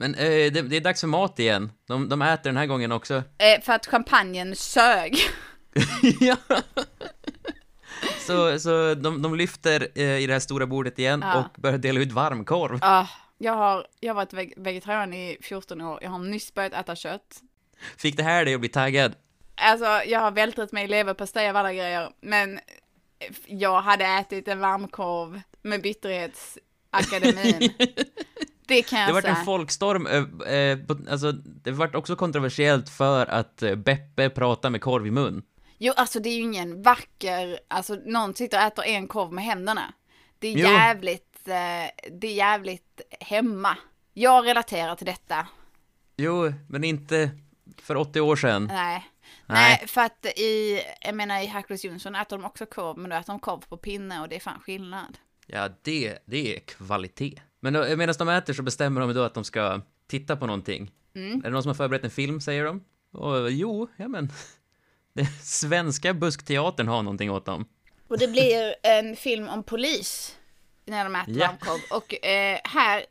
[0.02, 1.72] Men eh, det, det är dags för mat igen.
[1.88, 3.14] De, de äter den här gången också.
[3.16, 5.18] Eh, för att champagnen sög.
[8.20, 11.40] Så, så de, de lyfter eh, i det här stora bordet igen Ja.
[11.40, 12.80] och börjar dela ut varmkorv.
[12.82, 16.74] Ah, jag, har, jag har varit veg- vegetarian i 14 år, jag har nyss börjat
[16.74, 17.42] äta kött.
[17.98, 19.16] Fick det här dig att bli taggad?
[19.56, 22.60] Alltså, jag har vältrat mig i leverpastej av alla grejer, men
[23.46, 27.74] jag hade ätit en varmkorv med bitterhetsakademin.
[28.72, 30.80] det kan jag Det vart en folkstorm, eh, eh,
[31.12, 35.44] alltså det vart också kontroversiellt för att eh, Beppe pratar med korv i mun.
[35.78, 39.44] Jo, alltså det är ju ingen vacker, alltså någon sitter och äter en korv med
[39.44, 39.94] händerna.
[40.40, 40.68] Det är Jo.
[40.68, 43.78] jävligt, eh, det är jävligt hemma.
[44.14, 45.48] Jag relaterar till detta.
[46.18, 47.30] Jo, men inte
[47.82, 48.66] för 80 år sedan.
[48.74, 49.08] Nej.
[49.46, 49.78] Nej.
[49.80, 53.16] Nej, för att i, jag menar i Hercules Jonsson äter de också korv, men då
[53.16, 55.18] äter de korv på pinne och det är fan skillnad.
[55.54, 57.42] Ja, det, det är kvalitet.
[57.60, 60.92] Men då, medan de äter så bestämmer de då att de ska titta på någonting.
[61.16, 61.38] Mm.
[61.40, 62.84] Är det någon som har förberett en film, säger de?
[63.12, 64.32] Och jo, ja men.
[65.14, 67.66] Det, svenska buskteatern har någonting åt dem.
[68.08, 70.38] Och det blir en film om polis
[70.86, 71.48] när de äter Ja.
[71.48, 71.98] varmkorv.
[71.98, 73.06] Och eh, här,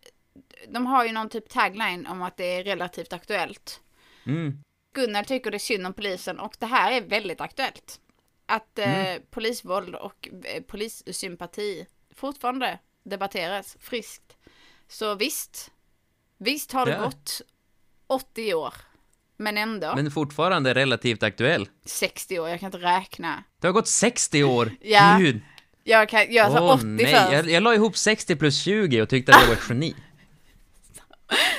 [0.69, 3.81] de har ju någon typ tagline om att det är relativt aktuellt.
[4.27, 4.59] Mm.
[4.95, 8.01] Gunnar tycker det är synd om polisen och det här är väldigt aktuellt.
[8.47, 9.23] Att eh, Mm.
[9.31, 14.37] polisvåld och eh, polissympati fortfarande debatteras friskt.
[14.89, 15.71] Så visst,
[16.39, 17.03] visst har det Ja.
[17.05, 17.41] gått
[18.07, 18.75] 80 år.
[19.37, 21.69] Men ändå, Men fortfarande relativt aktuell.
[21.85, 23.45] 60 år, jag kan inte räkna.
[23.61, 24.71] Det har gått 60 år!
[24.81, 25.17] Ja.
[25.21, 25.41] Gud!
[25.85, 27.07] Jag, kan, jag sa Åh, 80 nej.
[27.07, 27.33] först.
[27.33, 29.95] Jag, jag la ihop 60 plus 20 och tyckte att jag var ett geni.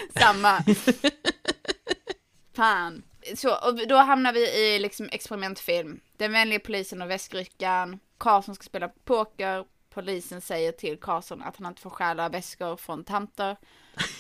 [0.19, 0.63] Samma.
[2.55, 3.03] Fan.
[3.35, 5.99] Så, och då hamnar vi i liksom experimentfilm.
[6.17, 7.99] Den vänliga polisen och väskryckaren.
[8.17, 9.65] Karlsson ska spela poker.
[9.93, 13.57] Polisen säger till Karlsson att han inte får stjäla väskor från tanter.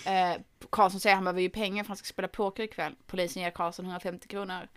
[0.05, 2.95] Eh, Karlsson säger att han behöver ju pengar för att han ska spela poker ikväll.
[3.07, 4.67] Polisen ger Karlsson 150 kronor.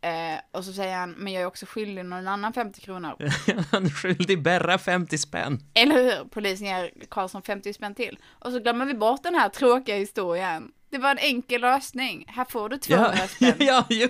[0.00, 3.16] Eh, och så säger han, men jag är också skyldig någon annan 50 kronor.
[3.72, 5.60] Han är skyldig Berra 50 spänn.
[5.74, 6.28] Eller hur?
[6.28, 8.18] Polisen ger Karlsson 50 spänn till.
[8.28, 10.72] Och så glömmer vi bort den här tråkiga historien.
[10.90, 12.24] Det var en enkel lösning.
[12.28, 13.54] Här får du 200 Ja, spänn.
[13.58, 14.08] ja, jo.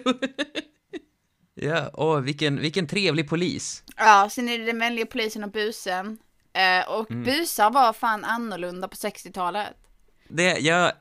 [1.54, 3.82] Ja, och vilken, vilken trevlig polis.
[3.96, 6.18] Ja, sen är det den vänliga polisen och busen.
[6.58, 7.24] Eh, och Mm.
[7.24, 9.74] busar var fan annorlunda på 60-talet.
[10.28, 10.92] Det jag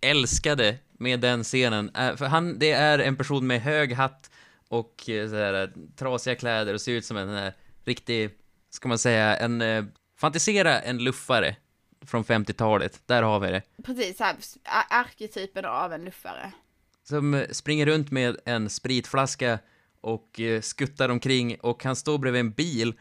[0.00, 4.30] älskade med den scenen, är, för han, det är en person med hög hatt
[4.68, 7.52] och eh, så här, trasiga kläder och ser ut som en eh,
[7.84, 8.30] riktig,
[8.70, 9.84] ska man säga, en, eh,
[10.20, 11.56] fantisera en luffare
[12.06, 13.62] från 50-talet, där har vi det.
[13.84, 16.52] Precis, här, ar- arketypen av en luffare.
[17.08, 19.58] Som eh, springer runt med en spritflaska
[20.00, 22.94] och eh, skuttar omkring och han står bredvid en bil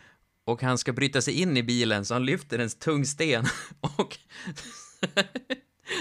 [0.48, 3.45] och han ska bryta sig in i bilen så han lyfter en tung sten
[3.98, 4.18] och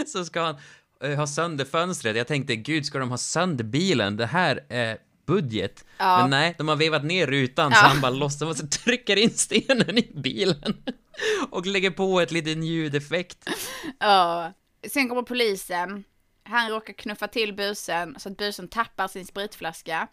[0.07, 0.57] så ska han
[1.03, 2.17] eh, ha sönder fönstret.
[2.17, 4.17] Jag tänkte, gud, ska de ha sönder bilen?
[4.17, 5.85] Det här är budget.
[5.99, 6.21] Ja.
[6.21, 7.89] Men nej, de har vevat ner rutan så Ja.
[7.89, 10.83] han bara låtsas och trycker in stenen i bilen
[11.51, 13.49] och lägger på ett litet ljudeffekt.
[13.99, 14.53] Ja.
[14.89, 16.05] Sen kommer polisen.
[16.45, 20.09] Han råkar knuffa till busen så att busen tappar sin spritflaska.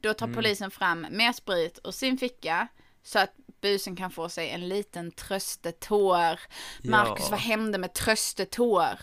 [0.00, 0.36] Då tar Mm.
[0.36, 2.68] polisen fram mer sprit ur sin ficka
[3.02, 6.40] så att busen kan få sig en liten tröstetår.
[6.90, 7.30] Marcus, Ja.
[7.30, 8.98] vad hände med tröstetår?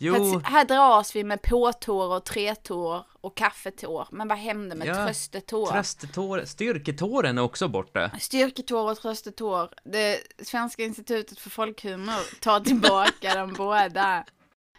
[0.00, 0.14] Jo.
[0.14, 4.08] Här, här dras vi med påtår och tretår och kaffetår.
[4.10, 5.66] Men vad hände med Ja, tröstetår?
[5.66, 8.10] Tröstetår, styrketåren är också borta.
[8.20, 9.70] Styrketår och tröstetår.
[9.84, 14.24] Det Svenska institutet för folkhumor tar tillbaka dem båda.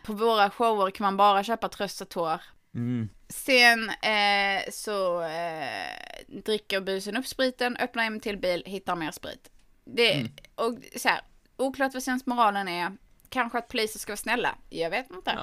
[0.05, 2.41] På våra shower kan man bara köpa tröstetår.
[2.75, 3.09] Mm.
[3.29, 9.51] Sen eh, så eh, dricker busen upp spriten, öppnar en till bil, hittar mer sprit.
[9.85, 10.31] Det, Mm.
[10.55, 11.21] och så här,
[11.57, 12.91] oklart vad sensmoralen är.
[13.29, 14.55] Kanske att poliser ska vara snälla.
[14.69, 15.39] Jag vet inte.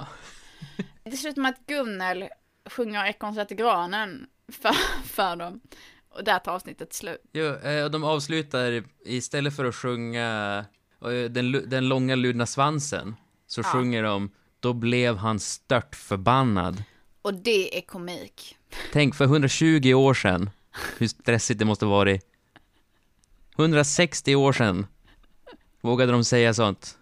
[1.05, 2.29] Det slutar med att Gunnel
[2.71, 4.73] sjunger Ekorns till granen för,
[5.05, 5.61] för dem.
[6.09, 7.21] Och där tar avsnittet slut.
[7.33, 10.65] Jo, eh, och de avslutar istället för att sjunga
[11.03, 13.17] eh, den, den långa ludna svansen,
[13.47, 13.65] så Ja.
[13.65, 14.31] sjunger de
[14.61, 16.83] Då blev han stört förbannad.
[17.27, 18.57] Och det är komik.
[18.93, 20.51] Tänk, för 120 år sedan,
[20.99, 22.23] hur stressigt det måste varit.
[23.59, 24.87] 160 år sedan
[25.81, 26.99] vågade de säga sånt.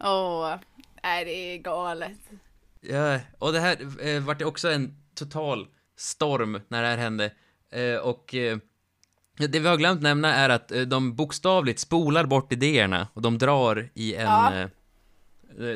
[0.00, 0.54] Åh,
[1.02, 2.18] nej det är galet.
[2.80, 7.32] Ja, och det här eh, vart det också en total storm när det här hände.
[7.72, 8.58] Eh, och eh,
[9.38, 13.38] det vi har glömt nämna är att eh, de bokstavligt spolar bort idéerna och de
[13.38, 14.26] drar i en...
[14.26, 14.54] Ja.
[14.54, 14.68] Eh,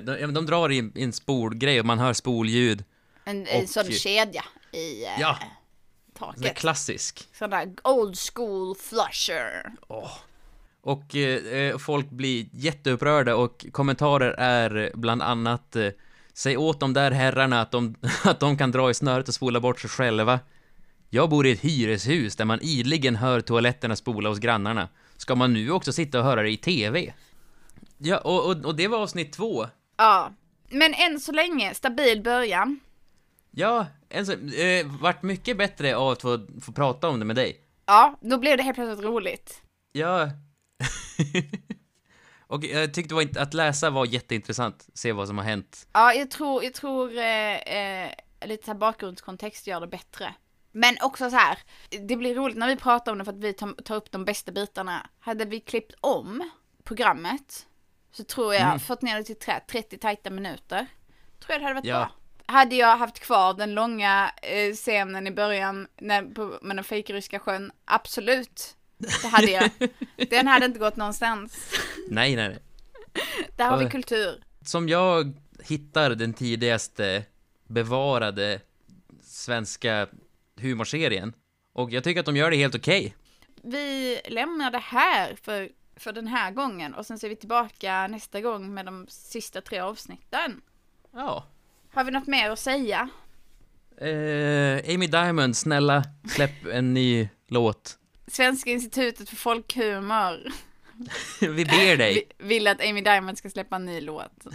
[0.03, 2.85] de, de drar i en spolgrej och man hör spolljud.
[3.31, 6.57] En, en sån kedja i eh, Ja, det är taket.
[6.57, 7.29] klassisk.
[7.39, 9.73] Sån där old school flusher.
[10.83, 15.89] Och eh, folk blir jätteupprörda och kommentarer är bland annat eh,
[16.33, 19.61] Säg åt de där herrarna att de, att de kan dra i snöret och spola
[19.61, 20.41] bort sig själva.
[21.11, 24.89] Jag bor i ett hyreshus där man idligen hör toaletterna spola hos grannarna.
[25.17, 27.13] Ska man nu också sitta och höra det i TV?
[27.99, 29.67] Ja, och, och, och det var avsnitt två.
[29.97, 30.33] Ja,
[30.69, 32.81] men än så länge stabil början.
[33.51, 37.37] Ja, en så, eh, vart mycket bättre av att få, få prata om det med
[37.37, 37.61] dig.
[37.87, 39.63] Ja, då blev det helt plötsligt roligt.
[39.93, 40.29] Ja.
[42.47, 45.89] och jag tyckte det var inte, att läsa var jätteintressant, se vad som har hänt.
[45.93, 48.11] Ja, jag tror, jag tror eh, eh,
[48.45, 50.35] lite så här bakgrundskontext gör det bättre.
[50.73, 51.59] Men också så här,
[52.09, 54.25] det blir roligt när vi pratar om det för att vi tar, tar upp de
[54.25, 55.07] bästa bitarna.
[55.21, 56.51] Hade vi klippt om
[56.85, 57.67] programmet
[58.13, 58.81] så tror jag, Mm.
[58.81, 60.87] fått ner det till tre- 30 tajta minuter.
[61.39, 61.99] Tror jag det hade varit Ja.
[61.99, 62.11] bra.
[62.51, 67.39] Hade jag haft kvar den långa eh, scenen i början när, på, med den fejkryska
[67.39, 68.77] sjön, absolut.
[69.23, 69.71] Det hade jag.
[70.31, 71.73] Den hade inte gått någonstans.
[72.09, 72.59] Nej, nej, nej.
[73.57, 74.45] Där har vi kultur.
[74.65, 75.33] Som jag
[75.63, 77.25] hittar den tidigaste
[77.65, 78.61] bevarade
[79.23, 80.09] svenska
[80.57, 81.33] humorserien.
[81.73, 83.15] Och jag tycker att de gör det helt okej.
[83.63, 88.07] Vi lämnar det här för, för den här gången och sen så är vi tillbaka
[88.07, 90.61] nästa gång med de sista tre avsnitten.
[91.13, 91.47] Ja.
[91.93, 93.09] Har vi något mer att säga?
[94.01, 97.99] Eh, Amy Diamond, snälla, släpp en ny låt.
[98.27, 100.53] Svenska institutet för folkhumor
[101.41, 102.15] Vi ber dig.
[102.39, 104.33] vi- vill att Amy Diamond ska släppa en ny låt.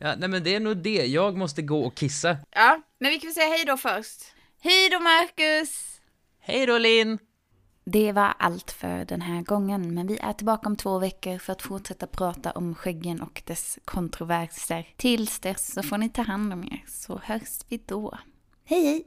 [0.00, 1.06] Ja, nej men det är nog det.
[1.06, 2.36] Jag måste gå och kissa.
[2.50, 4.22] Ja, men vi kan väl säga hej då först.
[4.60, 6.00] Hej då Marcus!
[6.40, 7.18] Hej då Linn!
[7.90, 11.52] Det var allt för den här gången, men vi är tillbaka om två veckor för
[11.52, 14.88] att fortsätta prata om skäggen och dess kontroverser.
[14.96, 18.18] Tills dess så får ni ta hand om er, så hörs vi då.
[18.64, 19.04] Hej hej!